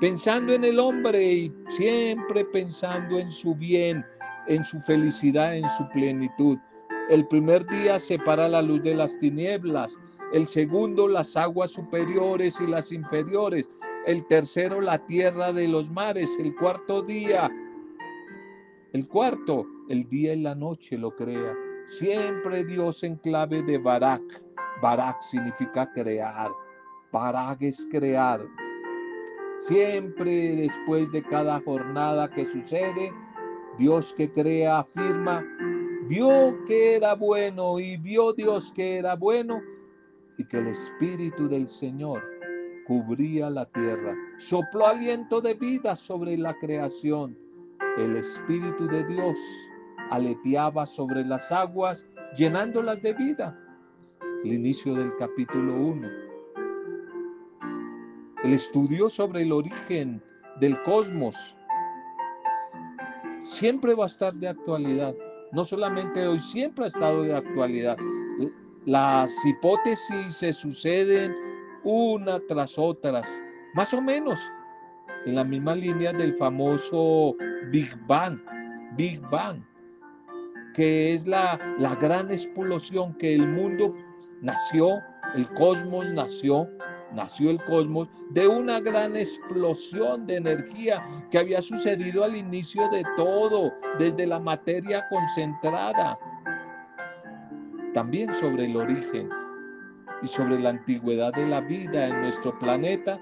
pensando 0.00 0.52
en 0.52 0.62
el 0.62 0.78
hombre 0.78 1.32
y 1.32 1.52
siempre 1.66 2.44
pensando 2.44 3.18
en 3.18 3.32
su 3.32 3.56
bien, 3.56 4.06
en 4.46 4.64
su 4.64 4.80
felicidad, 4.82 5.56
en 5.56 5.68
su 5.70 5.88
plenitud. 5.88 6.56
El 7.10 7.26
primer 7.26 7.66
día 7.66 7.98
separa 7.98 8.48
la 8.48 8.62
luz 8.62 8.84
de 8.84 8.94
las 8.94 9.18
tinieblas, 9.18 9.98
el 10.32 10.46
segundo 10.46 11.08
las 11.08 11.36
aguas 11.36 11.72
superiores 11.72 12.60
y 12.60 12.68
las 12.68 12.92
inferiores, 12.92 13.68
el 14.06 14.24
tercero 14.28 14.80
la 14.80 15.04
tierra 15.06 15.52
de 15.52 15.66
los 15.66 15.90
mares, 15.90 16.30
el 16.38 16.54
cuarto 16.54 17.02
día, 17.02 17.50
el 18.92 19.08
cuarto, 19.08 19.66
el 19.88 20.08
día 20.08 20.34
y 20.34 20.40
la 20.40 20.54
noche 20.54 20.96
lo 20.98 21.14
crea. 21.14 21.54
Siempre 21.88 22.64
Dios 22.64 23.02
en 23.04 23.16
clave 23.16 23.62
de 23.62 23.78
Barak. 23.78 24.22
Barak 24.82 25.20
significa 25.22 25.90
crear. 25.92 26.50
Barak 27.12 27.62
es 27.62 27.86
crear. 27.90 28.44
Siempre 29.60 30.56
después 30.56 31.10
de 31.12 31.22
cada 31.22 31.60
jornada 31.60 32.28
que 32.30 32.46
sucede, 32.46 33.12
Dios 33.78 34.14
que 34.14 34.30
crea 34.30 34.80
afirma, 34.80 35.44
vio 36.08 36.64
que 36.66 36.96
era 36.96 37.14
bueno 37.14 37.78
y 37.78 37.96
vio 37.96 38.32
Dios 38.32 38.72
que 38.74 38.98
era 38.98 39.14
bueno 39.14 39.60
y 40.38 40.44
que 40.44 40.58
el 40.58 40.68
Espíritu 40.68 41.48
del 41.48 41.68
Señor 41.68 42.22
cubría 42.86 43.50
la 43.50 43.66
tierra. 43.66 44.14
Sopló 44.38 44.86
aliento 44.86 45.40
de 45.40 45.54
vida 45.54 45.96
sobre 45.96 46.36
la 46.36 46.54
creación. 46.58 47.36
El 47.96 48.16
Espíritu 48.16 48.86
de 48.86 49.04
Dios 49.04 49.38
aleteaba 50.10 50.86
sobre 50.86 51.24
las 51.24 51.50
aguas, 51.52 52.04
llenándolas 52.36 53.00
de 53.02 53.12
vida. 53.12 53.58
El 54.44 54.52
inicio 54.52 54.94
del 54.94 55.14
capítulo 55.18 55.74
1. 55.74 56.08
El 58.44 58.52
estudio 58.52 59.08
sobre 59.08 59.42
el 59.42 59.52
origen 59.52 60.22
del 60.60 60.80
cosmos 60.84 61.56
siempre 63.42 63.94
va 63.94 64.04
a 64.04 64.08
estar 64.08 64.34
de 64.34 64.48
actualidad. 64.48 65.14
No 65.52 65.64
solamente 65.64 66.26
hoy, 66.26 66.38
siempre 66.38 66.84
ha 66.84 66.88
estado 66.88 67.22
de 67.22 67.34
actualidad. 67.34 67.96
Las 68.84 69.32
hipótesis 69.44 70.36
se 70.36 70.52
suceden 70.52 71.34
una 71.82 72.40
tras 72.48 72.78
otras, 72.78 73.28
más 73.74 73.92
o 73.94 74.00
menos 74.00 74.38
en 75.24 75.34
la 75.34 75.44
misma 75.44 75.74
línea 75.74 76.12
del 76.12 76.34
famoso 76.34 77.34
Big 77.70 77.90
Bang. 78.06 78.38
Big 78.96 79.20
Bang, 79.30 79.60
que 80.76 81.14
es 81.14 81.26
la, 81.26 81.58
la 81.78 81.94
gran 81.94 82.30
explosión 82.30 83.14
que 83.14 83.34
el 83.34 83.48
mundo 83.48 83.94
nació, 84.42 85.02
el 85.34 85.48
cosmos 85.54 86.06
nació, 86.10 86.68
nació 87.14 87.48
el 87.50 87.64
cosmos 87.64 88.08
de 88.32 88.46
una 88.46 88.78
gran 88.80 89.16
explosión 89.16 90.26
de 90.26 90.36
energía 90.36 91.02
que 91.30 91.38
había 91.38 91.62
sucedido 91.62 92.24
al 92.24 92.36
inicio 92.36 92.90
de 92.90 93.02
todo, 93.16 93.72
desde 93.98 94.26
la 94.26 94.38
materia 94.38 95.06
concentrada 95.08 96.18
también 97.94 98.30
sobre 98.34 98.66
el 98.66 98.76
origen 98.76 99.30
y 100.22 100.26
sobre 100.26 100.58
la 100.58 100.68
antigüedad 100.68 101.32
de 101.32 101.46
la 101.46 101.62
vida 101.62 102.08
en 102.08 102.20
nuestro 102.20 102.58
planeta, 102.58 103.18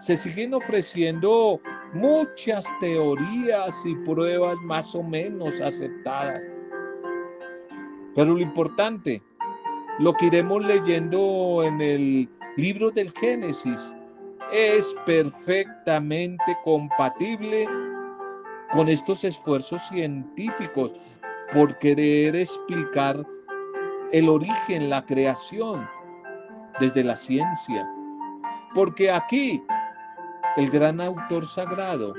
se 0.00 0.16
siguen 0.16 0.54
ofreciendo 0.54 1.60
muchas 1.92 2.64
teorías 2.80 3.76
y 3.84 3.94
pruebas 3.96 4.58
más 4.62 4.94
o 4.94 5.02
menos 5.02 5.60
aceptadas. 5.60 6.55
Pero 8.16 8.32
lo 8.32 8.40
importante, 8.40 9.22
lo 9.98 10.14
que 10.14 10.26
iremos 10.26 10.64
leyendo 10.64 11.62
en 11.62 11.80
el 11.82 12.28
libro 12.56 12.90
del 12.90 13.12
Génesis, 13.12 13.94
es 14.50 14.96
perfectamente 15.04 16.56
compatible 16.64 17.68
con 18.72 18.88
estos 18.88 19.22
esfuerzos 19.22 19.82
científicos 19.88 20.94
por 21.52 21.78
querer 21.78 22.34
explicar 22.34 23.22
el 24.12 24.30
origen, 24.30 24.88
la 24.88 25.04
creación, 25.04 25.86
desde 26.80 27.04
la 27.04 27.16
ciencia. 27.16 27.86
Porque 28.74 29.10
aquí 29.10 29.62
el 30.56 30.70
gran 30.70 31.02
autor 31.02 31.44
sagrado, 31.46 32.14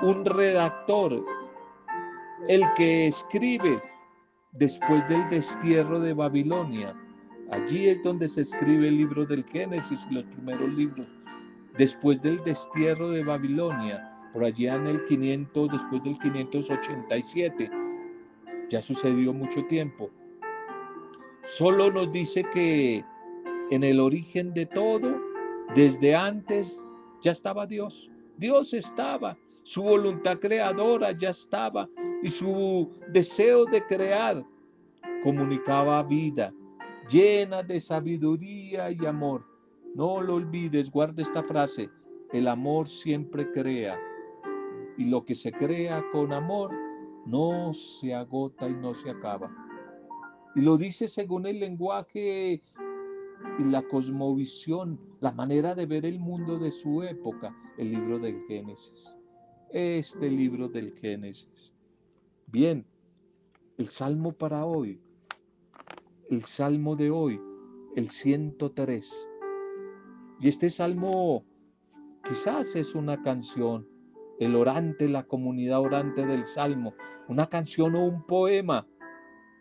un 0.00 0.24
redactor, 0.24 1.24
el 2.46 2.62
que 2.74 3.08
escribe 3.08 3.82
después 4.54 5.06
del 5.08 5.28
destierro 5.30 6.00
de 6.00 6.14
Babilonia, 6.14 6.94
allí 7.50 7.88
es 7.88 8.02
donde 8.02 8.28
se 8.28 8.42
escribe 8.42 8.88
el 8.88 8.98
libro 8.98 9.26
del 9.26 9.44
Génesis 9.44 10.06
y 10.10 10.14
los 10.14 10.24
primeros 10.26 10.72
libros, 10.74 11.06
después 11.76 12.22
del 12.22 12.42
destierro 12.44 13.10
de 13.10 13.24
Babilonia, 13.24 14.10
por 14.32 14.44
allá 14.44 14.76
en 14.76 14.86
el 14.86 15.04
500, 15.04 15.72
después 15.72 16.02
del 16.02 16.18
587, 16.18 17.70
ya 18.70 18.80
sucedió 18.80 19.32
mucho 19.32 19.64
tiempo. 19.66 20.10
Solo 21.46 21.90
nos 21.90 22.10
dice 22.12 22.44
que 22.52 23.04
en 23.70 23.84
el 23.84 24.00
origen 24.00 24.54
de 24.54 24.66
todo, 24.66 25.20
desde 25.74 26.14
antes, 26.14 26.78
ya 27.22 27.32
estaba 27.32 27.66
Dios. 27.66 28.10
Dios 28.36 28.72
estaba, 28.72 29.36
su 29.62 29.82
voluntad 29.82 30.38
creadora 30.38 31.12
ya 31.12 31.30
estaba 31.30 31.88
y 32.24 32.30
su 32.30 32.90
deseo 33.12 33.66
de 33.66 33.84
crear 33.84 34.42
comunicaba 35.22 36.02
vida 36.02 36.54
llena 37.10 37.62
de 37.62 37.78
sabiduría 37.78 38.90
y 38.90 39.04
amor. 39.04 39.44
No 39.94 40.22
lo 40.22 40.36
olvides, 40.36 40.90
guarda 40.90 41.20
esta 41.20 41.42
frase, 41.42 41.90
el 42.32 42.48
amor 42.48 42.88
siempre 42.88 43.52
crea 43.52 43.98
y 44.96 45.04
lo 45.04 45.22
que 45.26 45.34
se 45.34 45.52
crea 45.52 46.02
con 46.12 46.32
amor 46.32 46.72
no 47.26 47.74
se 47.74 48.14
agota 48.14 48.70
y 48.70 48.74
no 48.74 48.94
se 48.94 49.10
acaba. 49.10 49.54
Y 50.56 50.62
lo 50.62 50.78
dice 50.78 51.08
según 51.08 51.44
el 51.44 51.60
lenguaje 51.60 52.62
y 53.58 53.64
la 53.64 53.82
cosmovisión, 53.82 54.98
la 55.20 55.30
manera 55.30 55.74
de 55.74 55.84
ver 55.84 56.06
el 56.06 56.18
mundo 56.20 56.58
de 56.58 56.70
su 56.70 57.02
época, 57.02 57.54
el 57.76 57.90
libro 57.90 58.18
del 58.18 58.40
Génesis. 58.48 59.14
Este 59.68 60.30
libro 60.30 60.70
del 60.70 60.94
Génesis. 60.94 61.73
Bien, 62.54 62.86
el 63.78 63.88
salmo 63.88 64.30
para 64.30 64.64
hoy, 64.64 65.00
el 66.30 66.44
salmo 66.44 66.94
de 66.94 67.10
hoy, 67.10 67.40
el 67.96 68.10
103. 68.10 69.28
Y 70.38 70.46
este 70.46 70.70
salmo 70.70 71.44
quizás 72.22 72.76
es 72.76 72.94
una 72.94 73.20
canción, 73.22 73.88
el 74.38 74.54
orante, 74.54 75.08
la 75.08 75.24
comunidad 75.24 75.80
orante 75.80 76.24
del 76.24 76.46
salmo, 76.46 76.94
una 77.26 77.48
canción 77.48 77.96
o 77.96 78.04
un 78.04 78.24
poema 78.24 78.86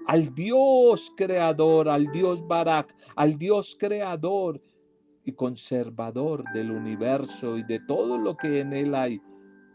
al 0.06 0.36
Dios 0.36 1.12
creador, 1.18 1.90
al 1.90 2.12
Dios 2.12 2.46
Barak, 2.46 2.96
al 3.16 3.40
Dios 3.40 3.76
creador 3.80 4.62
y 5.26 5.32
conservador 5.32 6.44
del 6.54 6.70
universo 6.70 7.58
y 7.58 7.64
de 7.64 7.80
todo 7.88 8.20
lo 8.20 8.38
que 8.38 8.60
en 8.60 8.72
él 8.72 8.94
hay. 8.94 9.20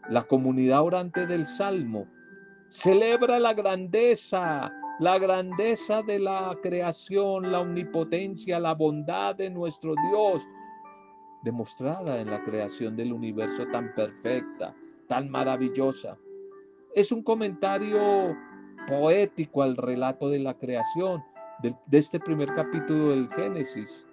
La 0.09 0.23
comunidad 0.23 0.83
orante 0.83 1.27
del 1.27 1.47
Salmo 1.47 2.07
celebra 2.69 3.39
la 3.39 3.53
grandeza, 3.53 4.71
la 4.99 5.17
grandeza 5.17 6.01
de 6.03 6.19
la 6.19 6.55
creación, 6.61 7.51
la 7.51 7.61
omnipotencia, 7.61 8.59
la 8.59 8.73
bondad 8.73 9.35
de 9.35 9.49
nuestro 9.49 9.93
Dios, 10.09 10.47
demostrada 11.43 12.19
en 12.19 12.29
la 12.29 12.43
creación 12.43 12.95
del 12.95 13.13
universo 13.13 13.65
tan 13.71 13.93
perfecta, 13.95 14.75
tan 15.07 15.29
maravillosa. 15.29 16.17
Es 16.95 17.11
un 17.11 17.23
comentario 17.23 18.35
poético 18.87 19.63
al 19.63 19.77
relato 19.77 20.29
de 20.29 20.39
la 20.39 20.53
creación 20.53 21.23
de, 21.61 21.75
este 21.91 22.19
primer 22.19 22.53
capítulo 22.53 23.09
del 23.09 23.29
Génesis. 23.29 24.05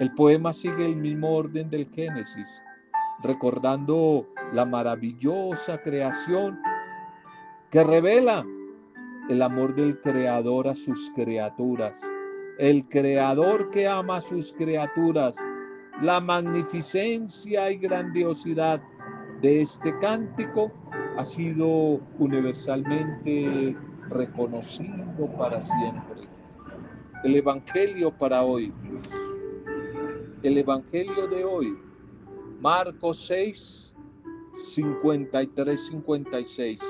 El 0.00 0.12
poema 0.14 0.52
sigue 0.52 0.86
el 0.86 0.96
mismo 0.96 1.34
orden 1.34 1.68
del 1.70 1.88
Génesis, 1.90 2.62
recordando 3.22 4.26
la 4.52 4.64
maravillosa 4.64 5.78
creación 5.82 6.58
que 7.70 7.84
revela 7.84 8.44
el 9.28 9.42
amor 9.42 9.74
del 9.76 10.00
Creador 10.00 10.66
a 10.66 10.74
sus 10.74 11.10
criaturas, 11.14 12.00
el 12.58 12.84
Creador 12.88 13.70
que 13.70 13.86
ama 13.86 14.16
a 14.16 14.20
sus 14.20 14.52
criaturas, 14.52 15.36
la 16.02 16.20
magnificencia 16.20 17.70
y 17.70 17.76
grandiosidad 17.76 18.80
de 19.40 19.62
este 19.62 19.96
cántico 20.00 20.72
ha 21.16 21.24
sido 21.24 22.00
universalmente 22.18 23.76
reconocido 24.08 25.26
para 25.38 25.60
siempre. 25.60 26.22
El 27.22 27.36
Evangelio 27.36 28.10
para 28.10 28.42
hoy. 28.42 28.72
El 30.42 30.58
Evangelio 30.58 31.28
de 31.28 31.44
hoy. 31.44 31.78
Marcos 32.60 33.26
6, 33.26 33.94
53, 34.54 35.86
56. 35.86 36.80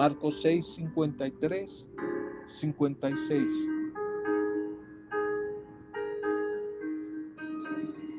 Marcos 0.00 0.40
6, 0.40 0.66
53, 0.76 1.86
56. 2.46 3.68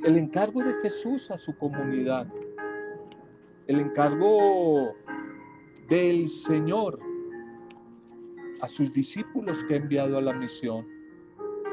El 0.04 0.15
encargo 0.15 0.63
de 0.63 0.76
Jesús 0.84 1.32
a 1.32 1.39
su 1.39 1.58
comunidad. 1.58 2.28
El 3.65 3.80
encargo 3.80 4.94
del 5.89 6.30
Señor 6.30 7.00
a 8.62 8.67
sus 8.67 8.94
discípulos 8.94 9.63
que 9.63 9.74
ha 9.74 9.78
enviado 9.78 10.20
a 10.20 10.22
la 10.22 10.34
misión. 10.34 10.86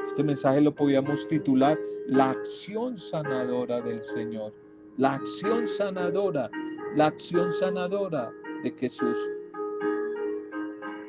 Este 0.07 0.23
mensaje 0.23 0.59
lo 0.59 0.73
podíamos 0.73 1.27
titular 1.27 1.77
La 2.07 2.31
acción 2.31 2.97
sanadora 2.97 3.79
del 3.81 4.01
Señor. 4.05 4.55
la 4.97 5.13
acción 5.13 5.67
sanadora, 5.67 6.49
la 6.95 7.05
acción 7.05 7.53
sanadora 7.53 8.33
de 8.63 8.71
Jesús. 8.71 9.15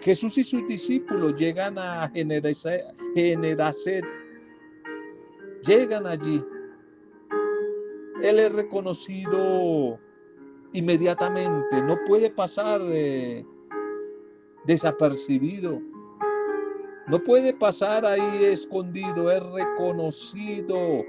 Jesús 0.02 0.38
y 0.38 0.44
sus 0.44 0.66
discípulos 0.66 1.36
llegan 1.36 1.78
a 1.78 2.08
Generaset, 2.08 2.84
llegan 5.64 6.06
allí. 6.06 6.42
Él 8.22 8.38
es 8.38 8.52
reconocido 8.52 9.98
inmediatamente, 10.72 11.82
no 11.82 11.98
puede 12.06 12.30
pasar 12.30 12.80
eh, 12.84 13.44
desapercibido, 14.66 15.80
no 17.06 17.22
puede 17.22 17.52
pasar 17.52 18.06
ahí 18.06 18.44
escondido, 18.44 19.30
es 19.30 19.42
reconocido 19.52 21.04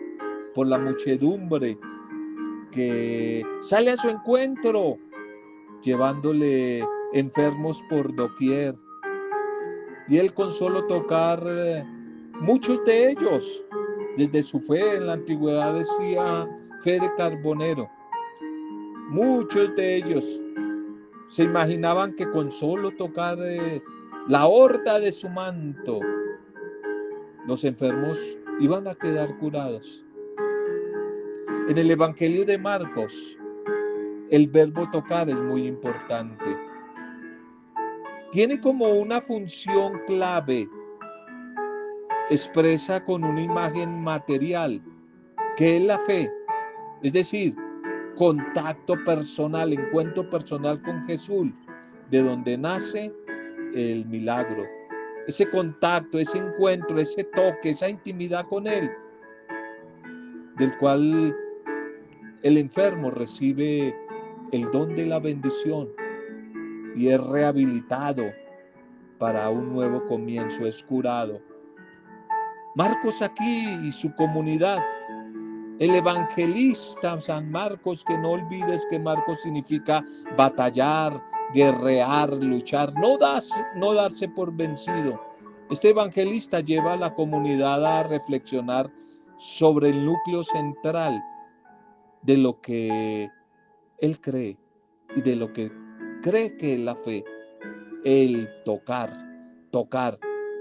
por 0.54 0.67
la 0.67 0.77
muchedumbre 0.77 1.77
que 2.71 3.45
sale 3.62 3.91
a 3.91 3.97
su 3.97 4.10
encuentro 4.10 4.97
llevándole 5.82 6.84
enfermos 7.13 7.82
por 7.89 8.13
doquier. 8.15 8.76
Y 10.08 10.17
él 10.17 10.34
con 10.34 10.52
solo 10.52 10.86
tocar 10.88 11.41
eh, 11.45 11.84
muchos 12.39 12.84
de 12.86 13.12
ellos, 13.12 13.63
desde 14.17 14.43
su 14.43 14.60
fe 14.62 14.97
en 14.97 15.08
la 15.08 15.13
antigüedad 15.13 15.76
decía 15.76 16.47
fe 16.82 17.00
de 17.00 17.10
carbonero, 17.15 17.89
muchos 19.10 19.76
de 19.76 19.97
ellos 19.97 20.41
se 21.30 21.43
imaginaban 21.43 22.13
que 22.15 22.30
con 22.30 22.52
solo 22.52 22.91
tocar 22.91 23.38
eh, 23.39 23.82
la 24.28 24.47
horda 24.47 25.00
de 25.00 25.12
su 25.12 25.30
manto, 25.30 26.00
los 27.47 27.63
enfermos 27.63 28.19
iban 28.60 28.88
a 28.88 28.95
quedar 28.95 29.38
curados. 29.38 30.06
En 31.69 31.78
el 31.78 31.89
Evangelio 31.89 32.45
de 32.45 32.58
Marcos, 32.58 33.38
el 34.30 34.47
verbo 34.47 34.89
tocar 34.91 35.30
es 35.30 35.39
muy 35.41 35.67
importante. 35.67 36.45
Tiene 38.32 38.62
como 38.62 38.88
una 38.88 39.20
función 39.20 40.00
clave, 40.08 40.65
expresa 42.30 43.04
con 43.04 43.26
una 43.26 43.41
imagen 43.41 44.02
material, 44.02 44.82
que 45.58 45.76
es 45.76 45.84
la 45.84 46.00
fe, 46.00 46.32
es 47.04 47.12
decir, 47.12 47.54
contacto 48.15 48.96
personal, 49.04 49.74
encuentro 49.74 50.30
personal 50.30 50.82
con 50.82 51.04
Jesús, 51.04 51.48
de 52.10 52.24
donde 52.24 52.58
nace 52.58 53.12
el 53.74 54.06
milagro. 54.06 54.63
Ese 55.28 55.50
contacto, 55.50 56.17
ese 56.17 56.38
encuentro, 56.38 57.00
ese 57.00 57.26
toque, 57.26 57.72
esa 57.72 57.89
intimidad 57.89 58.46
con 58.48 58.65
Él, 58.65 58.89
del 60.56 60.78
cual 60.78 61.36
el 62.44 62.58
enfermo 62.58 63.12
recibe 63.12 63.94
el 64.54 64.72
don 64.72 64.96
de 64.96 65.06
la 65.06 65.20
bendición 65.20 65.89
y 66.95 67.10
es 67.10 67.21
rehabilitado 67.21 68.23
para 69.17 69.49
un 69.49 69.73
nuevo 69.73 70.06
comienzo, 70.08 70.65
es 70.65 70.84
curado. 70.84 71.39
Marcos 72.75 73.21
aquí 73.21 73.67
y 73.84 73.91
su 73.91 74.13
comunidad, 74.15 74.80
el 75.80 75.95
evangelista 75.95 77.19
San 77.19 77.51
Marcos, 77.51 78.04
que 78.06 78.17
no 78.17 78.32
olvides 78.32 78.86
que 78.89 78.99
Marcos 78.99 79.41
significa 79.41 80.04
batallar, 80.38 81.21
guerrear, 81.54 82.32
luchar, 82.32 82.93
no, 82.95 83.17
no 83.75 83.93
darse 83.93 84.27
por 84.30 84.56
vencido. 84.56 85.19
Este 85.69 85.89
evangelista 85.89 86.60
lleva 86.60 86.93
a 86.93 86.97
la 86.97 87.13
comunidad 87.13 87.86
a 87.86 88.04
reflexionar 88.04 88.91
sobre 89.38 89.89
el 89.89 90.06
núcleo 90.06 90.43
central 90.43 91.21
de 92.21 92.38
lo 92.38 92.60
que 92.62 93.30
él 93.99 94.21
cree 94.21 94.58
y 95.15 95.21
de 95.21 95.36
lo 95.36 95.51
que 95.51 95.71
cree 96.21 96.55
que 96.57 96.77
la 96.77 96.95
fe. 96.95 97.23
El 98.03 98.47
tocar, 98.65 99.12
tocar, 99.71 100.19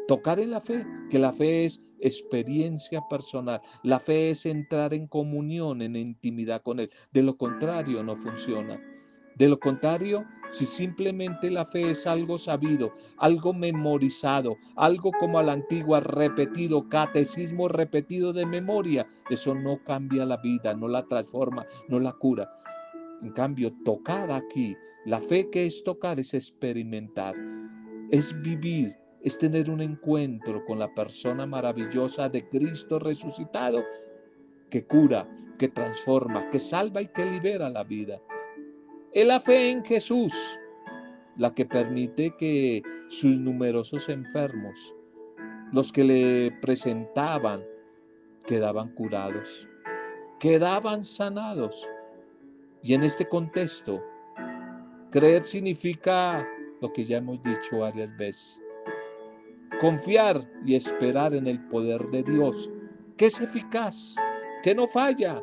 tocar 0.08 0.40
en 0.40 0.50
la 0.50 0.60
fe, 0.60 0.84
que 1.10 1.18
la 1.18 1.32
fe 1.32 1.64
es 1.64 1.80
experiencia 2.00 3.00
personal. 3.08 3.60
La 3.82 3.98
fe 3.98 4.30
es 4.30 4.44
entrar 4.46 4.92
en 4.92 5.06
comunión, 5.06 5.82
en 5.82 5.96
intimidad 5.96 6.62
con 6.62 6.80
Él. 6.80 6.90
De 7.12 7.22
lo 7.22 7.36
contrario, 7.36 8.02
no 8.02 8.16
funciona. 8.16 8.80
De 9.36 9.48
lo 9.48 9.58
contrario, 9.58 10.26
si 10.50 10.66
simplemente 10.66 11.50
la 11.50 11.64
fe 11.64 11.90
es 11.90 12.06
algo 12.06 12.36
sabido, 12.36 12.92
algo 13.16 13.54
memorizado, 13.54 14.56
algo 14.76 15.12
como 15.18 15.38
a 15.38 15.42
la 15.42 15.52
antigua 15.52 16.00
repetido, 16.00 16.88
catecismo 16.88 17.68
repetido 17.68 18.34
de 18.34 18.44
memoria, 18.44 19.06
eso 19.30 19.54
no 19.54 19.82
cambia 19.82 20.26
la 20.26 20.36
vida, 20.38 20.74
no 20.74 20.88
la 20.88 21.06
transforma, 21.06 21.64
no 21.88 22.00
la 22.00 22.12
cura. 22.12 22.50
En 23.22 23.30
cambio, 23.30 23.72
tocar 23.84 24.30
aquí, 24.30 24.76
la 25.06 25.20
fe 25.20 25.48
que 25.50 25.66
es 25.66 25.82
tocar 25.82 26.20
es 26.20 26.34
experimentar, 26.34 27.34
es 28.10 28.38
vivir, 28.42 28.94
es 29.22 29.38
tener 29.38 29.70
un 29.70 29.80
encuentro 29.80 30.64
con 30.66 30.78
la 30.78 30.92
persona 30.94 31.46
maravillosa 31.46 32.28
de 32.28 32.48
Cristo 32.48 32.98
resucitado 32.98 33.82
que 34.68 34.84
cura, 34.84 35.28
que 35.58 35.68
transforma, 35.68 36.50
que 36.50 36.58
salva 36.58 37.02
y 37.02 37.08
que 37.08 37.24
libera 37.24 37.70
la 37.70 37.84
vida. 37.84 38.20
Es 39.12 39.26
la 39.26 39.40
fe 39.40 39.70
en 39.70 39.84
Jesús 39.84 40.32
la 41.36 41.54
que 41.54 41.64
permite 41.64 42.36
que 42.36 42.82
sus 43.08 43.38
numerosos 43.38 44.08
enfermos, 44.08 44.94
los 45.72 45.90
que 45.90 46.04
le 46.04 46.52
presentaban, 46.60 47.64
quedaban 48.46 48.94
curados, 48.94 49.66
quedaban 50.38 51.04
sanados. 51.04 51.88
Y 52.82 52.94
en 52.94 53.02
este 53.02 53.26
contexto, 53.26 54.02
creer 55.10 55.44
significa 55.44 56.46
lo 56.80 56.92
que 56.92 57.04
ya 57.04 57.18
hemos 57.18 57.42
dicho 57.42 57.78
varias 57.78 58.16
veces. 58.16 58.60
Confiar 59.80 60.48
y 60.64 60.74
esperar 60.74 61.34
en 61.34 61.46
el 61.46 61.60
poder 61.68 62.02
de 62.10 62.22
Dios, 62.22 62.70
que 63.16 63.26
es 63.26 63.40
eficaz, 63.40 64.16
que 64.62 64.74
no 64.74 64.86
falla, 64.88 65.42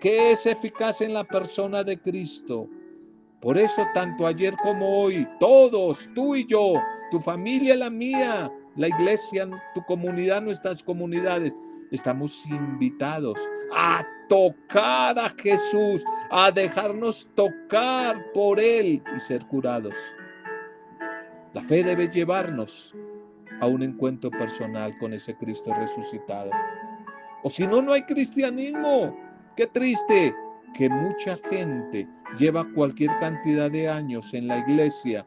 que 0.00 0.32
es 0.32 0.46
eficaz 0.46 1.00
en 1.00 1.14
la 1.14 1.24
persona 1.24 1.84
de 1.84 1.98
Cristo 1.98 2.68
por 3.42 3.58
eso, 3.58 3.84
tanto 3.92 4.24
ayer 4.24 4.54
como 4.62 5.02
hoy, 5.02 5.26
todos, 5.40 6.08
tú 6.14 6.36
y 6.36 6.46
yo, 6.46 6.74
tu 7.10 7.18
familia, 7.18 7.74
la 7.74 7.90
mía, 7.90 8.48
la 8.76 8.86
iglesia, 8.86 9.50
tu 9.74 9.82
comunidad, 9.82 10.42
nuestras 10.42 10.80
comunidades, 10.80 11.52
estamos 11.90 12.40
invitados 12.46 13.36
a 13.74 14.06
tocar 14.32 15.18
a 15.18 15.28
Jesús, 15.28 16.02
a 16.30 16.50
dejarnos 16.50 17.28
tocar 17.34 18.16
por 18.32 18.58
Él 18.58 19.02
y 19.14 19.20
ser 19.20 19.44
curados. 19.44 19.94
La 21.52 21.60
fe 21.60 21.84
debe 21.84 22.08
llevarnos 22.08 22.94
a 23.60 23.66
un 23.66 23.82
encuentro 23.82 24.30
personal 24.30 24.96
con 24.96 25.12
ese 25.12 25.36
Cristo 25.36 25.74
resucitado. 25.74 26.50
O 27.42 27.50
si 27.50 27.66
no, 27.66 27.82
no 27.82 27.92
hay 27.92 28.04
cristianismo. 28.04 29.14
Qué 29.54 29.66
triste 29.66 30.34
que 30.78 30.88
mucha 30.88 31.36
gente 31.50 32.08
lleva 32.38 32.66
cualquier 32.74 33.10
cantidad 33.20 33.70
de 33.70 33.86
años 33.86 34.32
en 34.32 34.48
la 34.48 34.60
iglesia 34.60 35.26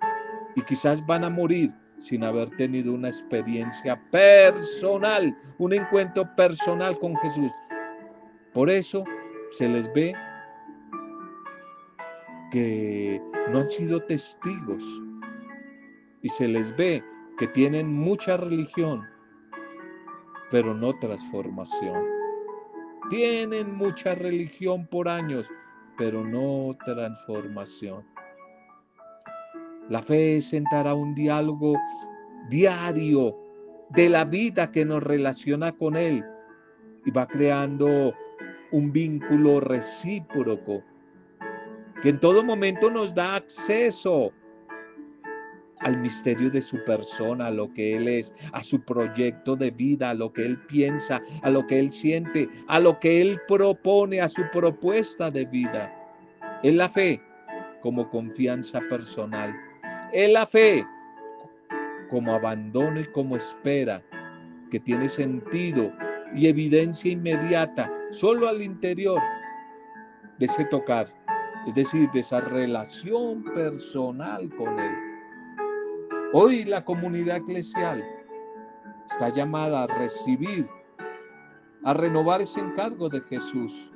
y 0.56 0.64
quizás 0.64 1.06
van 1.06 1.26
a 1.26 1.30
morir 1.30 1.72
sin 2.00 2.24
haber 2.24 2.50
tenido 2.58 2.92
una 2.92 3.10
experiencia 3.10 4.02
personal, 4.10 5.38
un 5.60 5.74
encuentro 5.74 6.28
personal 6.36 6.98
con 6.98 7.16
Jesús. 7.18 7.52
Por 8.56 8.70
eso 8.70 9.04
se 9.52 9.68
les 9.68 9.92
ve 9.94 10.16
que 12.54 13.22
no 13.52 13.60
han 13.60 13.70
sido 13.70 14.02
testigos 14.04 14.82
y 16.22 16.30
se 16.30 16.48
les 16.48 16.74
ve 16.78 17.04
que 17.38 17.50
tienen 17.50 17.92
mucha 17.92 18.38
religión, 18.38 19.04
pero 20.52 20.74
no 20.74 20.98
transformación. 21.00 22.02
Tienen 23.10 23.76
mucha 23.76 24.16
religión 24.16 24.88
por 24.88 25.10
años, 25.10 25.52
pero 25.98 26.24
no 26.24 26.78
transformación. 26.86 28.06
La 29.90 30.02
fe 30.02 30.38
es 30.38 30.48
sentar 30.48 30.88
a 30.88 30.94
un 30.94 31.14
diálogo 31.14 31.76
diario 32.50 33.36
de 33.90 34.08
la 34.08 34.24
vida 34.24 34.72
que 34.72 34.86
nos 34.86 35.04
relaciona 35.04 35.74
con 35.74 35.98
Él 35.98 36.24
y 37.06 37.12
va 37.12 37.28
creando 37.28 38.14
un 38.72 38.92
vínculo 38.92 39.60
recíproco 39.60 40.84
que 42.02 42.10
en 42.10 42.20
todo 42.20 42.44
momento 42.44 42.92
nos 42.92 43.14
da 43.16 43.36
acceso 43.36 44.32
al 45.80 46.00
misterio 46.00 46.50
de 46.50 46.62
su 46.62 46.84
persona, 46.84 47.48
a 47.48 47.52
lo 47.52 47.72
que 47.74 47.96
Él 47.96 48.08
es, 48.08 48.34
a 48.54 48.64
su 48.64 48.82
proyecto 48.82 49.56
de 49.56 49.72
vida, 49.72 50.10
a 50.10 50.14
lo 50.14 50.32
que 50.32 50.46
Él 50.46 50.58
piensa, 50.68 51.22
a 51.42 51.50
lo 51.50 51.66
que 51.68 51.80
Él 51.80 51.92
siente, 51.92 52.50
a 52.68 52.80
lo 52.80 53.00
que 53.00 53.22
Él 53.22 53.40
propone, 53.48 54.22
a 54.22 54.28
su 54.28 54.44
propuesta 54.52 55.30
de 55.30 55.46
vida. 55.46 55.94
Es 56.64 56.74
la 56.76 56.90
fe 56.90 57.22
como 57.82 58.10
confianza 58.10 58.82
personal. 58.90 59.56
Es 60.12 60.32
la 60.32 60.46
fe 60.46 60.86
como 62.10 62.34
abandono 62.34 63.00
y 63.00 63.06
como 63.08 63.36
espera, 63.36 64.02
que 64.72 64.80
tiene 64.80 65.10
sentido 65.10 65.92
y 66.36 66.48
evidencia 66.48 67.12
inmediata 67.12 67.92
solo 68.16 68.48
al 68.48 68.62
interior. 68.62 69.22
de 70.40 70.48
ese 70.48 70.66
tocar, 70.66 71.14
es 71.66 71.74
decir, 71.76 72.12
de 72.12 72.20
esa 72.20 72.42
relación 72.42 73.42
personal 73.54 74.50
con 74.58 74.78
Él. 74.78 74.92
Hoy 76.34 76.66
la 76.66 76.84
comunidad 76.84 77.38
eclesial 77.38 78.04
está 79.10 79.30
llamada 79.30 79.84
a 79.84 79.88
recibir, 79.88 80.68
a 81.86 81.94
renovar 81.94 82.42
ese 82.42 82.60
encargo 82.60 83.08
de 83.08 83.22
Jesús 83.22 83.90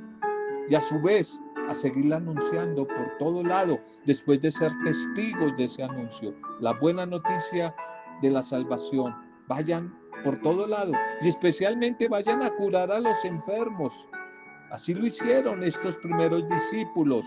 y 0.70 0.76
a 0.76 0.82
su 0.82 1.02
vez 1.02 1.42
a 1.68 1.74
seguirla 1.74 2.18
anunciando 2.18 2.88
por 2.88 3.18
todo 3.18 3.44
lado 3.44 3.78
después 4.06 4.40
de 4.40 4.52
ser 4.52 4.72
testigos 4.86 5.58
de 5.58 5.66
ese 5.66 5.84
anuncio. 5.84 6.34
La 6.62 6.72
buena 6.72 7.06
noticia 7.06 7.76
de 8.22 8.30
la 8.30 8.42
salvación. 8.42 9.14
Vayan 9.48 9.94
por 10.24 10.38
todo 10.42 10.68
lado 10.68 10.92
y 11.22 11.28
especialmente 11.28 12.08
vayan 12.08 12.42
a 12.42 12.52
curar 12.52 12.92
a 12.92 13.00
los 13.00 13.24
enfermos. 13.26 14.08
Así 14.72 14.94
lo 14.94 15.06
hicieron 15.06 15.64
estos 15.64 15.98
primeros 15.98 16.48
discípulos, 16.48 17.26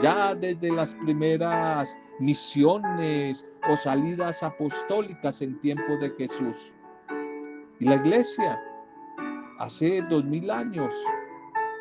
ya 0.00 0.34
desde 0.34 0.70
las 0.70 0.94
primeras 0.94 1.96
misiones 2.20 3.44
o 3.68 3.76
salidas 3.76 4.42
apostólicas 4.42 5.42
en 5.42 5.58
tiempo 5.60 5.96
de 5.96 6.10
Jesús. 6.10 6.72
Y 7.80 7.86
la 7.86 7.96
iglesia, 7.96 8.60
hace 9.58 10.02
dos 10.02 10.24
mil 10.24 10.50
años, 10.50 10.94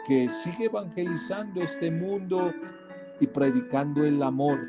que 0.08 0.30
sigue 0.30 0.66
evangelizando 0.66 1.62
este 1.62 1.92
mundo 1.92 2.54
y 3.20 3.28
predicando 3.28 4.04
el 4.04 4.24
amor, 4.24 4.60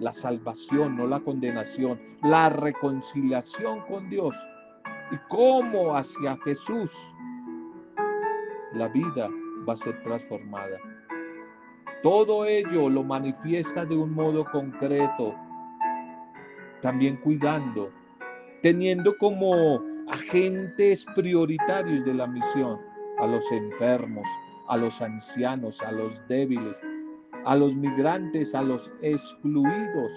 la 0.00 0.12
salvación, 0.12 0.96
no 0.96 1.06
la 1.06 1.20
condenación, 1.20 2.00
la 2.22 2.48
reconciliación 2.48 3.80
con 3.82 4.10
Dios 4.10 4.34
y 5.10 5.16
cómo 5.28 5.96
hacia 5.96 6.36
Jesús 6.44 6.92
la 8.72 8.88
vida 8.88 9.28
va 9.68 9.72
a 9.72 9.76
ser 9.76 10.02
transformada. 10.02 10.78
Todo 12.02 12.44
ello 12.44 12.88
lo 12.88 13.02
manifiesta 13.02 13.84
de 13.84 13.96
un 13.96 14.12
modo 14.12 14.44
concreto, 14.44 15.34
también 16.80 17.16
cuidando, 17.16 17.90
teniendo 18.62 19.16
como 19.18 19.82
agentes 20.10 21.04
prioritarios 21.14 22.04
de 22.04 22.14
la 22.14 22.26
misión 22.26 22.78
a 23.18 23.26
los 23.26 23.50
enfermos, 23.50 24.26
a 24.68 24.76
los 24.76 25.00
ancianos, 25.02 25.82
a 25.82 25.90
los 25.90 26.20
débiles, 26.28 26.80
a 27.44 27.56
los 27.56 27.74
migrantes, 27.74 28.54
a 28.54 28.62
los 28.62 28.92
excluidos, 29.02 30.12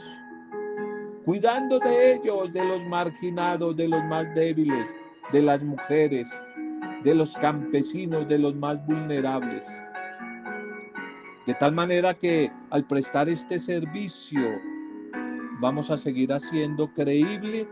cuidando 1.26 1.80
de 1.80 2.14
ellos, 2.14 2.52
de 2.54 2.64
los 2.64 2.82
marginados, 2.84 3.76
de 3.76 3.88
los 3.88 4.04
más 4.06 4.34
débiles, 4.34 4.94
de 5.32 5.42
las 5.42 5.62
mujeres, 5.64 6.28
de 7.04 7.16
los 7.16 7.34
campesinos, 7.38 8.28
de 8.28 8.40
los 8.40 8.56
más 8.56 8.86
vulnerables. 8.86 9.68
De 11.46 11.54
tal 11.56 11.74
manera 11.74 12.14
que 12.14 12.52
al 12.70 12.86
prestar 12.86 13.28
este 13.30 13.60
servicio 13.60 14.60
vamos 15.60 15.90
a 15.92 15.98
seguir 15.98 16.32
haciendo 16.32 16.92
creíble 16.94 17.68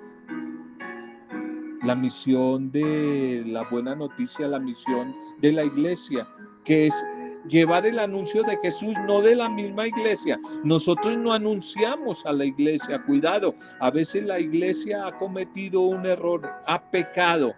la 1.84 1.96
misión 1.96 2.72
de 2.72 3.44
la 3.46 3.64
buena 3.70 3.96
noticia, 3.96 4.48
la 4.48 4.60
misión 4.60 5.16
de 5.40 5.52
la 5.52 5.64
iglesia, 5.64 6.28
que 6.66 6.88
es 6.88 7.06
llevar 7.48 7.86
el 7.86 8.00
anuncio 8.00 8.44
de 8.44 8.58
Jesús, 8.58 8.96
no 9.08 9.22
de 9.22 9.36
la 9.36 9.50
misma 9.50 9.88
iglesia. 9.88 10.40
Nosotros 10.64 11.18
no 11.18 11.34
anunciamos 11.34 12.26
a 12.26 12.34
la 12.34 12.46
iglesia, 12.46 13.02
cuidado, 13.04 13.54
a 13.80 13.90
veces 13.92 14.26
la 14.26 14.40
iglesia 14.40 15.08
ha 15.08 15.18
cometido 15.18 15.82
un 15.82 16.06
error, 16.06 16.42
ha 16.68 16.82
pecado. 16.92 17.54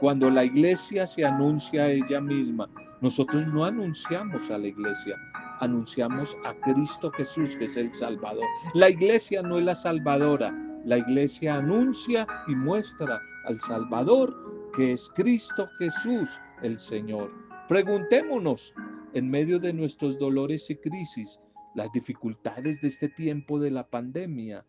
Cuando 0.00 0.28
la 0.28 0.44
iglesia 0.44 1.06
se 1.06 1.24
anuncia 1.24 1.84
a 1.84 1.90
ella 1.90 2.20
misma, 2.20 2.68
nosotros 3.00 3.46
no 3.46 3.64
anunciamos 3.64 4.50
a 4.50 4.58
la 4.58 4.66
iglesia, 4.66 5.16
anunciamos 5.60 6.36
a 6.44 6.54
Cristo 6.54 7.10
Jesús, 7.12 7.56
que 7.56 7.64
es 7.64 7.76
el 7.76 7.94
Salvador. 7.94 8.44
La 8.74 8.90
iglesia 8.90 9.42
no 9.42 9.58
es 9.58 9.64
la 9.64 9.74
salvadora, 9.74 10.54
la 10.84 10.98
iglesia 10.98 11.56
anuncia 11.56 12.26
y 12.46 12.54
muestra 12.54 13.20
al 13.46 13.60
Salvador, 13.60 14.34
que 14.76 14.92
es 14.92 15.10
Cristo 15.14 15.68
Jesús, 15.78 16.38
el 16.62 16.78
Señor. 16.78 17.32
Preguntémonos, 17.68 18.72
en 19.16 19.30
medio 19.30 19.58
de 19.58 19.72
nuestros 19.72 20.18
dolores 20.18 20.68
y 20.68 20.76
crisis, 20.76 21.40
las 21.74 21.90
dificultades 21.90 22.82
de 22.82 22.88
este 22.88 23.08
tiempo 23.08 23.58
de 23.58 23.70
la 23.70 23.88
pandemia, 23.88 24.66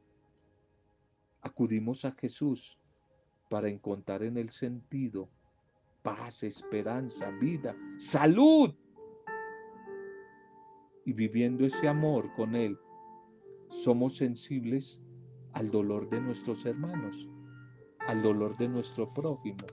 acudimos 1.41 2.05
a 2.05 2.13
Jesús 2.13 2.79
para 3.49 3.67
encontrar 3.67 4.23
en 4.23 4.37
el 4.37 4.51
sentido, 4.51 5.27
paz, 6.01 6.43
esperanza, 6.43 7.29
vida, 7.41 7.75
salud. 7.97 8.73
Y 11.03 11.11
viviendo 11.11 11.65
ese 11.65 11.89
amor 11.89 12.33
con 12.33 12.55
Él, 12.55 12.79
somos 13.69 14.15
sensibles 14.15 15.01
al 15.51 15.69
dolor 15.69 16.09
de 16.09 16.21
nuestros 16.21 16.65
hermanos, 16.65 17.27
al 18.07 18.23
dolor 18.23 18.55
de 18.55 18.69
nuestro 18.69 19.13
prójimo. 19.13 19.67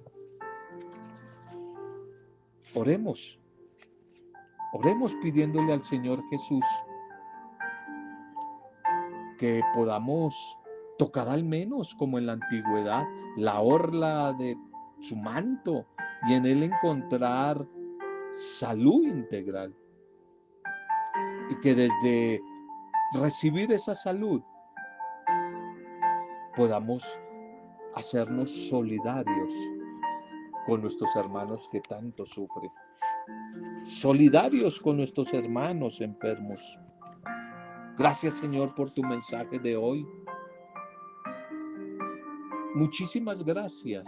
Oremos. 2.74 3.38
Oremos 4.76 5.14
pidiéndole 5.22 5.72
al 5.72 5.84
Señor 5.84 6.20
Jesús 6.30 6.64
que 9.38 9.62
podamos 9.72 10.58
tocar 10.98 11.28
al 11.28 11.44
menos 11.44 11.94
como 11.94 12.18
en 12.18 12.26
la 12.26 12.32
antigüedad 12.32 13.04
la 13.36 13.60
orla 13.60 14.32
de 14.32 14.56
su 14.98 15.14
manto 15.14 15.86
y 16.28 16.34
en 16.34 16.44
él 16.44 16.64
encontrar 16.64 17.64
salud 18.34 19.04
integral. 19.04 19.72
Y 21.50 21.60
que 21.60 21.76
desde 21.76 22.42
recibir 23.12 23.70
esa 23.70 23.94
salud 23.94 24.42
podamos 26.56 27.04
hacernos 27.94 28.50
solidarios 28.68 29.54
con 30.66 30.82
nuestros 30.82 31.14
hermanos 31.14 31.68
que 31.70 31.80
tanto 31.80 32.26
sufren. 32.26 32.72
Solidarios 33.86 34.80
con 34.80 34.96
nuestros 34.96 35.32
hermanos 35.34 36.00
enfermos. 36.00 36.78
Gracias 37.96 38.34
Señor 38.38 38.74
por 38.74 38.90
tu 38.90 39.02
mensaje 39.02 39.58
de 39.58 39.76
hoy. 39.76 40.06
Muchísimas 42.74 43.44
gracias 43.44 44.04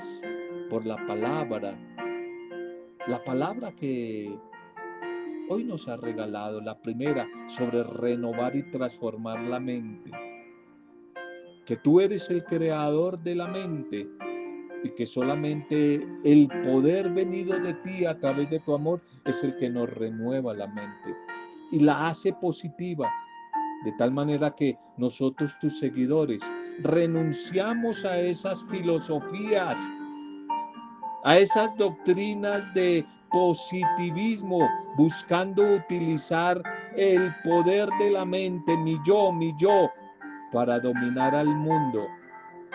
por 0.69 0.85
la 0.85 0.97
palabra, 1.07 1.79
la 3.07 3.23
palabra 3.23 3.71
que 3.73 4.37
hoy 5.49 5.62
nos 5.62 5.87
ha 5.87 5.97
regalado, 5.97 6.61
la 6.61 6.77
primera 6.81 7.29
sobre 7.47 7.85
renovar 7.85 8.57
y 8.57 8.69
transformar 8.73 9.41
la 9.43 9.61
mente. 9.61 10.11
Que 11.64 11.77
tú 11.77 12.01
eres 12.01 12.29
el 12.31 12.45
creador 12.45 13.19
de 13.21 13.37
la 13.37 13.47
mente 13.47 14.09
y 14.87 14.91
que 14.91 15.07
solamente 15.07 16.07
el 16.24 16.49
poder 16.62 17.11
venido 17.11 17.59
de 17.59 17.74
ti 17.74 18.05
a 18.05 18.18
través 18.18 18.49
de 18.51 18.61
tu 18.61 18.74
amor 18.74 19.03
es 19.24 19.43
el 19.43 19.57
que 19.57 19.68
nos 19.68 19.91
renueva 19.91 20.55
la 20.55 20.68
mente 20.68 21.14
y 21.72 21.80
la 21.80 22.09
hace 22.09 22.32
positiva, 22.32 23.11
de 23.84 23.93
tal 23.99 24.12
manera 24.12 24.55
que 24.55 24.78
nosotros, 24.97 25.59
tus 25.61 25.78
seguidores, 25.80 26.41
renunciamos 26.82 28.05
a 28.05 28.18
esas 28.18 28.62
filosofías, 28.66 29.76
a 31.24 31.37
esas 31.37 31.76
doctrinas 31.76 32.72
de 32.72 33.05
positivismo, 33.32 34.68
buscando 34.97 35.74
utilizar 35.74 36.62
el 36.97 37.34
poder 37.43 37.89
de 37.99 38.11
la 38.11 38.24
mente, 38.24 38.76
mi 38.76 38.97
yo, 39.05 39.32
mi 39.32 39.53
yo, 39.59 39.91
para 40.53 40.78
dominar 40.78 41.34
al 41.34 41.49
mundo 41.49 42.07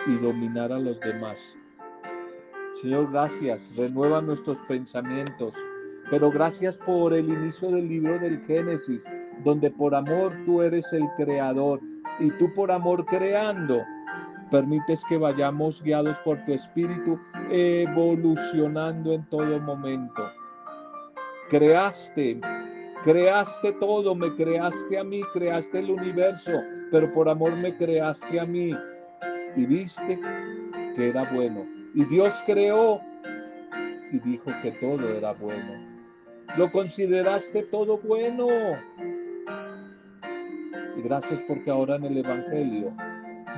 y 0.07 0.17
dominar 0.17 0.73
a 0.73 0.79
los 0.79 0.99
demás. 0.99 1.57
Señor, 2.81 3.11
gracias. 3.11 3.61
Renueva 3.75 4.21
nuestros 4.21 4.59
pensamientos. 4.61 5.53
Pero 6.09 6.31
gracias 6.31 6.77
por 6.79 7.13
el 7.13 7.29
inicio 7.29 7.69
del 7.69 7.87
libro 7.87 8.17
del 8.17 8.41
Génesis, 8.45 9.03
donde 9.43 9.69
por 9.69 9.93
amor 9.93 10.33
tú 10.45 10.63
eres 10.63 10.91
el 10.91 11.07
creador 11.15 11.79
y 12.19 12.31
tú 12.31 12.51
por 12.53 12.71
amor 12.71 13.05
creando 13.05 13.81
permites 14.49 15.05
que 15.05 15.17
vayamos 15.17 15.81
guiados 15.81 16.17
por 16.25 16.43
tu 16.43 16.53
espíritu, 16.53 17.17
evolucionando 17.51 19.13
en 19.13 19.23
todo 19.29 19.59
momento. 19.61 20.23
Creaste, 21.49 22.41
creaste 23.03 23.71
todo, 23.73 24.13
me 24.13 24.35
creaste 24.35 24.97
a 24.97 25.03
mí, 25.03 25.21
creaste 25.33 25.79
el 25.79 25.91
universo, 25.91 26.51
pero 26.91 27.13
por 27.13 27.29
amor 27.29 27.55
me 27.55 27.77
creaste 27.77 28.39
a 28.39 28.45
mí 28.45 28.75
y 29.55 29.65
viste 29.65 30.19
que 30.95 31.09
era 31.09 31.31
bueno 31.31 31.80
y 31.93 32.05
Dios 32.05 32.41
creó 32.45 33.01
y 34.11 34.19
dijo 34.19 34.51
que 34.61 34.71
todo 34.73 35.09
era 35.09 35.33
bueno. 35.33 35.91
Lo 36.57 36.71
consideraste 36.71 37.63
todo 37.63 37.97
bueno. 37.97 38.47
Y 40.97 41.01
gracias 41.01 41.39
porque 41.47 41.71
ahora 41.71 41.95
en 41.95 42.05
el 42.05 42.17
Evangelio 42.17 42.93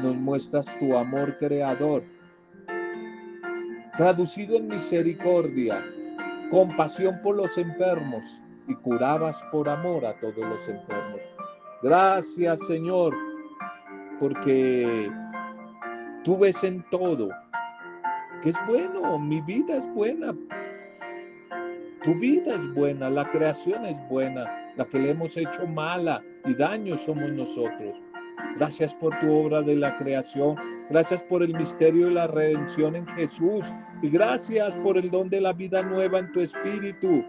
nos 0.01 0.15
muestras 0.15 0.77
tu 0.79 0.95
amor 0.95 1.37
creador, 1.37 2.03
traducido 3.97 4.57
en 4.57 4.67
misericordia, 4.67 5.83
compasión 6.51 7.19
por 7.23 7.35
los 7.35 7.57
enfermos, 7.57 8.23
y 8.67 8.75
curabas 8.75 9.43
por 9.51 9.67
amor 9.67 10.05
a 10.05 10.17
todos 10.19 10.37
los 10.37 10.67
enfermos. 10.67 11.21
Gracias 11.81 12.59
Señor, 12.67 13.13
porque 14.19 15.11
tú 16.23 16.37
ves 16.37 16.63
en 16.63 16.83
todo 16.89 17.29
es 18.49 18.55
bueno, 18.67 19.17
mi 19.19 19.41
vida 19.41 19.77
es 19.77 19.93
buena, 19.93 20.35
tu 22.03 22.13
vida 22.15 22.55
es 22.55 22.73
buena, 22.73 23.09
la 23.09 23.29
creación 23.31 23.85
es 23.85 23.97
buena, 24.09 24.45
la 24.75 24.85
que 24.85 24.99
le 24.99 25.11
hemos 25.11 25.37
hecho 25.37 25.65
mala 25.67 26.21
y 26.45 26.53
daño 26.53 26.97
somos 26.97 27.31
nosotros. 27.31 27.95
Gracias 28.57 28.93
por 28.93 29.17
tu 29.19 29.31
obra 29.31 29.61
de 29.61 29.75
la 29.75 29.97
creación. 29.97 30.55
Gracias 30.89 31.23
por 31.23 31.41
el 31.41 31.55
misterio 31.55 32.07
de 32.07 32.13
la 32.13 32.27
redención 32.27 32.95
en 32.95 33.07
Jesús. 33.07 33.65
Y 34.01 34.09
gracias 34.09 34.75
por 34.77 34.97
el 34.97 35.09
don 35.09 35.29
de 35.29 35.41
la 35.41 35.53
vida 35.53 35.81
nueva 35.81 36.19
en 36.19 36.31
tu 36.33 36.41
espíritu. 36.41 37.23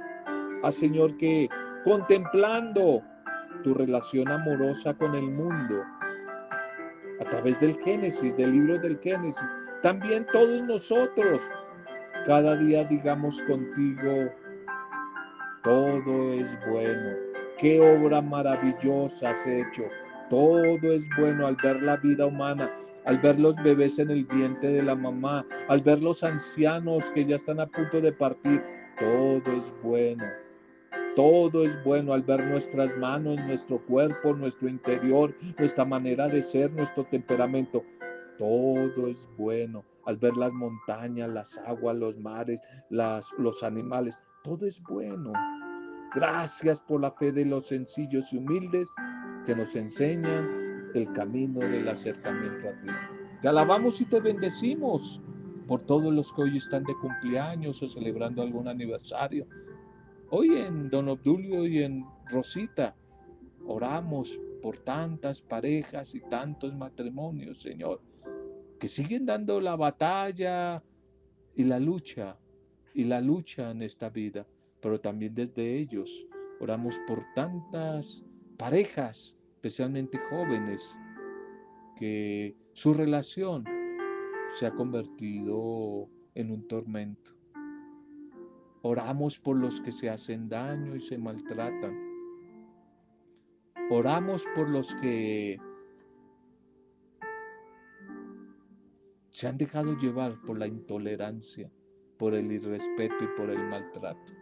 Ah, 0.62 0.70
Señor, 0.70 1.16
que 1.16 1.48
contemplando 1.84 3.02
tu 3.62 3.74
relación 3.74 4.28
amorosa 4.28 4.92
con 4.94 5.14
el 5.14 5.30
mundo, 5.30 5.82
través 7.34 7.60
del 7.60 7.76
Génesis, 7.82 8.36
del 8.36 8.52
libro 8.52 8.78
del 8.78 8.98
Génesis, 9.00 9.44
también 9.82 10.26
todos 10.32 10.62
nosotros, 10.62 11.42
cada 12.26 12.56
día 12.56 12.84
digamos 12.84 13.42
contigo, 13.42 14.30
todo 15.62 16.32
es 16.34 16.58
bueno. 16.68 17.16
Qué 17.58 17.80
obra 17.80 18.20
maravillosa 18.20 19.30
has 19.30 19.46
hecho. 19.46 19.82
Todo 20.30 20.92
es 20.92 21.04
bueno 21.18 21.46
al 21.46 21.56
ver 21.56 21.82
la 21.82 21.96
vida 21.96 22.26
humana, 22.26 22.70
al 23.04 23.18
ver 23.18 23.38
los 23.38 23.54
bebés 23.62 23.98
en 23.98 24.10
el 24.10 24.24
vientre 24.24 24.70
de 24.70 24.82
la 24.82 24.94
mamá, 24.94 25.44
al 25.68 25.80
ver 25.80 26.00
los 26.00 26.22
ancianos 26.24 27.10
que 27.10 27.24
ya 27.24 27.36
están 27.36 27.60
a 27.60 27.66
punto 27.66 28.00
de 28.00 28.12
partir. 28.12 28.62
Todo 28.98 29.56
es 29.56 29.72
bueno. 29.82 30.24
Todo 31.16 31.64
es 31.64 31.84
bueno 31.84 32.12
al 32.12 32.22
ver 32.22 32.44
nuestras 32.44 32.96
manos, 32.98 33.38
nuestro 33.46 33.78
cuerpo, 33.86 34.34
nuestro 34.34 34.68
interior, 34.68 35.32
nuestra 35.58 35.84
manera 35.84 36.26
de 36.28 36.42
ser, 36.42 36.72
nuestro 36.72 37.04
temperamento. 37.04 37.84
Todo 38.36 39.06
es 39.06 39.28
bueno 39.38 39.84
al 40.06 40.16
ver 40.16 40.36
las 40.36 40.52
montañas, 40.52 41.30
las 41.30 41.58
aguas, 41.58 41.96
los 41.96 42.18
mares, 42.18 42.60
las, 42.90 43.32
los 43.38 43.62
animales. 43.62 44.18
Todo 44.42 44.66
es 44.66 44.82
bueno. 44.82 45.32
Gracias 46.16 46.80
por 46.80 47.00
la 47.00 47.12
fe 47.12 47.30
de 47.30 47.44
los 47.44 47.66
sencillos 47.66 48.32
y 48.32 48.38
humildes 48.38 48.88
que 49.46 49.54
nos 49.54 49.74
enseñan 49.76 50.90
el 50.94 51.12
camino 51.12 51.60
del 51.60 51.88
acercamiento 51.88 52.68
a 52.68 52.72
ti. 52.80 52.88
Te 53.40 53.48
alabamos 53.48 54.00
y 54.00 54.04
te 54.04 54.20
bendecimos 54.20 55.20
por 55.66 55.82
todos 55.82 56.12
los 56.12 56.32
que 56.32 56.42
hoy 56.42 56.56
están 56.56 56.84
de 56.84 56.94
cumpleaños 56.94 57.82
o 57.82 57.88
celebrando 57.88 58.42
algún 58.42 58.68
aniversario. 58.68 59.46
Hoy 60.30 60.56
en 60.56 60.88
Don 60.88 61.08
Obdulio 61.08 61.66
y 61.66 61.82
en 61.82 62.04
Rosita 62.26 62.96
oramos 63.66 64.40
por 64.62 64.78
tantas 64.78 65.42
parejas 65.42 66.14
y 66.14 66.20
tantos 66.20 66.74
matrimonios, 66.74 67.60
Señor, 67.60 68.00
que 68.80 68.88
siguen 68.88 69.26
dando 69.26 69.60
la 69.60 69.76
batalla 69.76 70.82
y 71.54 71.64
la 71.64 71.78
lucha 71.78 72.38
y 72.94 73.04
la 73.04 73.20
lucha 73.20 73.70
en 73.70 73.82
esta 73.82 74.08
vida, 74.08 74.46
pero 74.80 74.98
también 74.98 75.34
desde 75.34 75.78
ellos 75.78 76.26
oramos 76.58 76.98
por 77.06 77.22
tantas 77.34 78.24
parejas, 78.56 79.36
especialmente 79.56 80.18
jóvenes, 80.30 80.82
que 81.96 82.56
su 82.72 82.94
relación 82.94 83.64
se 84.54 84.66
ha 84.66 84.70
convertido 84.74 86.08
en 86.34 86.50
un 86.50 86.66
tormento. 86.66 87.33
Oramos 88.86 89.38
por 89.38 89.56
los 89.56 89.80
que 89.80 89.90
se 89.90 90.10
hacen 90.10 90.46
daño 90.46 90.94
y 90.94 91.00
se 91.00 91.16
maltratan. 91.16 91.98
Oramos 93.88 94.44
por 94.54 94.68
los 94.68 94.94
que 94.96 95.58
se 99.30 99.48
han 99.48 99.56
dejado 99.56 99.96
llevar 99.96 100.38
por 100.42 100.58
la 100.58 100.66
intolerancia, 100.66 101.72
por 102.18 102.34
el 102.34 102.52
irrespeto 102.52 103.24
y 103.24 103.38
por 103.38 103.48
el 103.48 103.64
maltrato. 103.70 104.32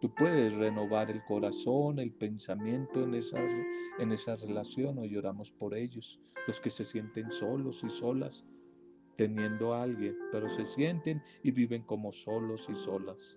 Tú 0.00 0.12
puedes 0.16 0.52
renovar 0.54 1.08
el 1.08 1.24
corazón, 1.24 2.00
el 2.00 2.10
pensamiento 2.10 3.04
en 3.04 3.14
esa, 3.14 3.38
en 4.00 4.10
esa 4.10 4.34
relación. 4.34 4.98
Hoy 4.98 5.16
oramos 5.16 5.52
por 5.52 5.76
ellos, 5.76 6.18
los 6.48 6.60
que 6.60 6.70
se 6.70 6.82
sienten 6.82 7.30
solos 7.30 7.84
y 7.84 7.88
solas, 7.88 8.44
teniendo 9.18 9.74
a 9.74 9.82
alguien, 9.82 10.16
pero 10.30 10.48
se 10.48 10.64
sienten 10.64 11.20
y 11.42 11.50
viven 11.50 11.82
como 11.82 12.12
solos 12.12 12.68
y 12.70 12.74
solas. 12.76 13.36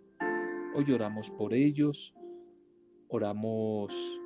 Hoy 0.75 0.93
oramos 0.93 1.31
por 1.31 1.55
ellos, 1.55 2.13
oramos 3.07 4.21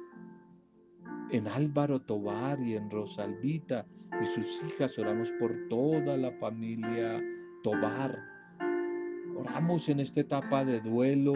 en 1.31 1.47
Álvaro 1.47 2.01
Tobar 2.01 2.59
y 2.59 2.75
en 2.75 2.91
Rosalvita 2.91 3.87
y 4.21 4.25
sus 4.25 4.61
hijas, 4.67 4.99
oramos 4.99 5.31
por 5.39 5.53
toda 5.69 6.17
la 6.17 6.31
familia 6.33 7.23
Tobar. 7.63 8.19
Oramos 9.37 9.87
en 9.87 10.01
esta 10.01 10.19
etapa 10.19 10.65
de 10.65 10.81
duelo 10.81 11.33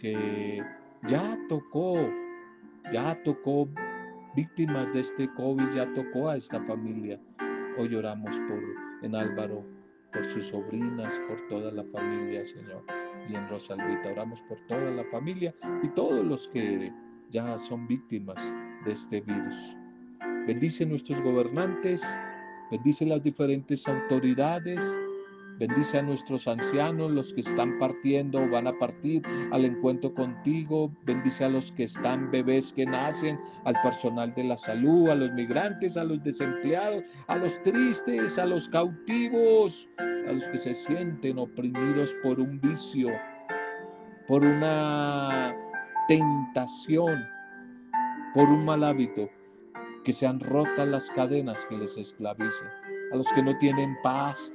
que 0.00 0.60
ya 1.08 1.38
tocó, 1.48 1.96
ya 2.92 3.16
tocó 3.22 3.68
víctimas 4.34 4.92
de 4.92 5.00
este 5.00 5.32
COVID, 5.34 5.68
ya 5.70 5.94
tocó 5.94 6.30
a 6.30 6.36
esta 6.36 6.60
familia. 6.64 7.20
Hoy 7.78 7.94
oramos 7.94 8.36
por 8.40 8.85
en 9.06 9.14
Álvaro, 9.14 9.64
por 10.12 10.24
sus 10.24 10.48
sobrinas, 10.48 11.18
por 11.28 11.40
toda 11.48 11.70
la 11.72 11.84
familia, 11.84 12.44
Señor. 12.44 12.84
Y 13.28 13.34
en 13.34 13.48
Rosalvita 13.48 14.10
oramos 14.10 14.40
por 14.42 14.58
toda 14.66 14.90
la 14.90 15.04
familia 15.04 15.54
y 15.82 15.88
todos 15.88 16.24
los 16.24 16.46
que 16.48 16.92
ya 17.30 17.58
son 17.58 17.86
víctimas 17.86 18.36
de 18.84 18.92
este 18.92 19.20
virus. 19.20 19.76
Bendice 20.46 20.86
nuestros 20.86 21.20
gobernantes, 21.22 22.02
bendice 22.70 23.04
las 23.06 23.22
diferentes 23.22 23.86
autoridades, 23.88 24.80
Bendice 25.58 25.98
a 25.98 26.02
nuestros 26.02 26.46
ancianos, 26.46 27.10
los 27.10 27.32
que 27.32 27.40
están 27.40 27.78
partiendo 27.78 28.42
o 28.42 28.48
van 28.50 28.66
a 28.66 28.78
partir 28.78 29.22
al 29.52 29.64
encuentro 29.64 30.12
contigo. 30.12 30.92
Bendice 31.04 31.44
a 31.44 31.48
los 31.48 31.72
que 31.72 31.84
están 31.84 32.30
bebés 32.30 32.74
que 32.74 32.84
nacen, 32.84 33.40
al 33.64 33.80
personal 33.80 34.34
de 34.34 34.44
la 34.44 34.58
salud, 34.58 35.08
a 35.08 35.14
los 35.14 35.32
migrantes, 35.32 35.96
a 35.96 36.04
los 36.04 36.22
desempleados, 36.22 37.04
a 37.28 37.36
los 37.36 37.62
tristes, 37.62 38.38
a 38.38 38.44
los 38.44 38.68
cautivos, 38.68 39.88
a 39.98 40.32
los 40.32 40.46
que 40.48 40.58
se 40.58 40.74
sienten 40.74 41.38
oprimidos 41.38 42.14
por 42.22 42.38
un 42.38 42.60
vicio, 42.60 43.08
por 44.28 44.44
una 44.44 45.56
tentación, 46.06 47.24
por 48.34 48.46
un 48.50 48.64
mal 48.66 48.84
hábito, 48.84 49.30
que 50.04 50.12
sean 50.12 50.38
rotas 50.38 50.86
las 50.86 51.10
cadenas 51.12 51.64
que 51.66 51.78
les 51.78 51.96
esclavicen, 51.96 52.68
a 53.12 53.16
los 53.16 53.26
que 53.32 53.42
no 53.42 53.56
tienen 53.58 53.96
paz, 54.02 54.52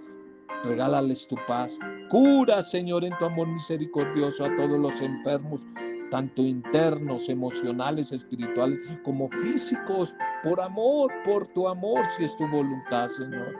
regálales 0.63 1.27
tu 1.27 1.35
paz. 1.47 1.77
Cura, 2.09 2.61
Señor, 2.61 3.03
en 3.03 3.17
tu 3.17 3.25
amor 3.25 3.47
misericordioso 3.47 4.45
a 4.45 4.55
todos 4.55 4.79
los 4.79 4.99
enfermos, 5.01 5.61
tanto 6.09 6.41
internos, 6.41 7.29
emocionales, 7.29 8.11
espirituales, 8.11 8.79
como 9.03 9.29
físicos, 9.29 10.13
por 10.43 10.59
amor, 10.59 11.11
por 11.25 11.47
tu 11.47 11.67
amor, 11.67 12.05
si 12.17 12.25
es 12.25 12.35
tu 12.37 12.47
voluntad, 12.47 13.07
Señor. 13.07 13.55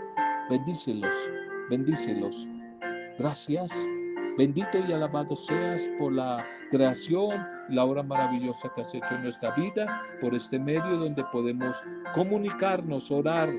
Bendícelos, 0.50 1.16
bendícelos. 1.70 2.48
Gracias. 3.18 3.72
Bendito 4.38 4.78
y 4.78 4.94
alabado 4.94 5.36
seas 5.36 5.82
por 6.00 6.14
la 6.14 6.46
creación, 6.72 7.46
la 7.70 7.84
obra 7.84 8.02
maravillosa 8.02 8.72
que 8.74 8.82
has 8.82 8.94
hecho 8.94 9.14
en 9.14 9.24
nuestra 9.24 9.52
vida, 9.52 10.02
por 10.22 10.34
este 10.34 10.58
medio 10.58 10.98
donde 10.98 11.24
podemos 11.34 11.76
comunicarnos, 12.16 13.12
orar 13.12 13.54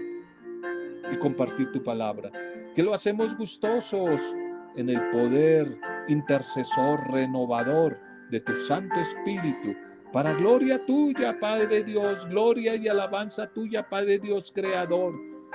y 1.12 1.16
compartir 1.18 1.70
tu 1.72 1.82
palabra 1.82 2.30
que 2.74 2.82
lo 2.82 2.94
hacemos 2.94 3.36
gustosos 3.36 4.34
en 4.76 4.88
el 4.88 5.00
poder 5.10 5.78
intercesor 6.08 7.00
renovador 7.10 7.98
de 8.30 8.40
tu 8.40 8.54
Santo 8.54 8.98
Espíritu, 8.98 9.74
para 10.12 10.32
gloria 10.34 10.84
tuya, 10.86 11.38
Padre 11.38 11.84
Dios, 11.84 12.26
gloria 12.28 12.76
y 12.76 12.88
alabanza 12.88 13.46
tuya, 13.48 13.88
Padre 13.88 14.18
Dios 14.18 14.52
Creador, 14.54 15.14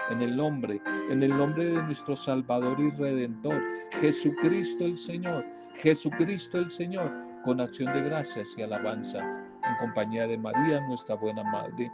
en 0.09 0.21
el 0.21 0.35
nombre, 0.35 0.81
en 1.09 1.23
el 1.23 1.35
nombre 1.35 1.65
de 1.65 1.81
nuestro 1.83 2.15
Salvador 2.15 2.79
y 2.79 2.91
Redentor, 2.91 3.61
Jesucristo 3.99 4.85
el 4.85 4.97
Señor, 4.97 5.45
Jesucristo 5.75 6.59
el 6.59 6.69
Señor, 6.69 7.11
con 7.43 7.61
acción 7.61 7.93
de 7.93 8.01
gracias 8.01 8.55
y 8.57 8.61
alabanzas, 8.61 9.23
en 9.67 9.77
compañía 9.79 10.27
de 10.27 10.37
María, 10.37 10.79
nuestra 10.87 11.15
buena 11.15 11.43
Madre. 11.43 11.91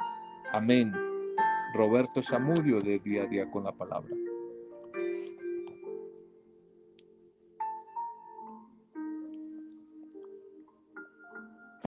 Amén. 0.51 0.93
Roberto 1.74 2.21
Samudio 2.21 2.80
de 2.80 2.99
Día 2.99 3.24
a 3.24 3.26
Día 3.26 3.49
con 3.49 3.63
la 3.63 3.71
Palabra. 3.71 4.22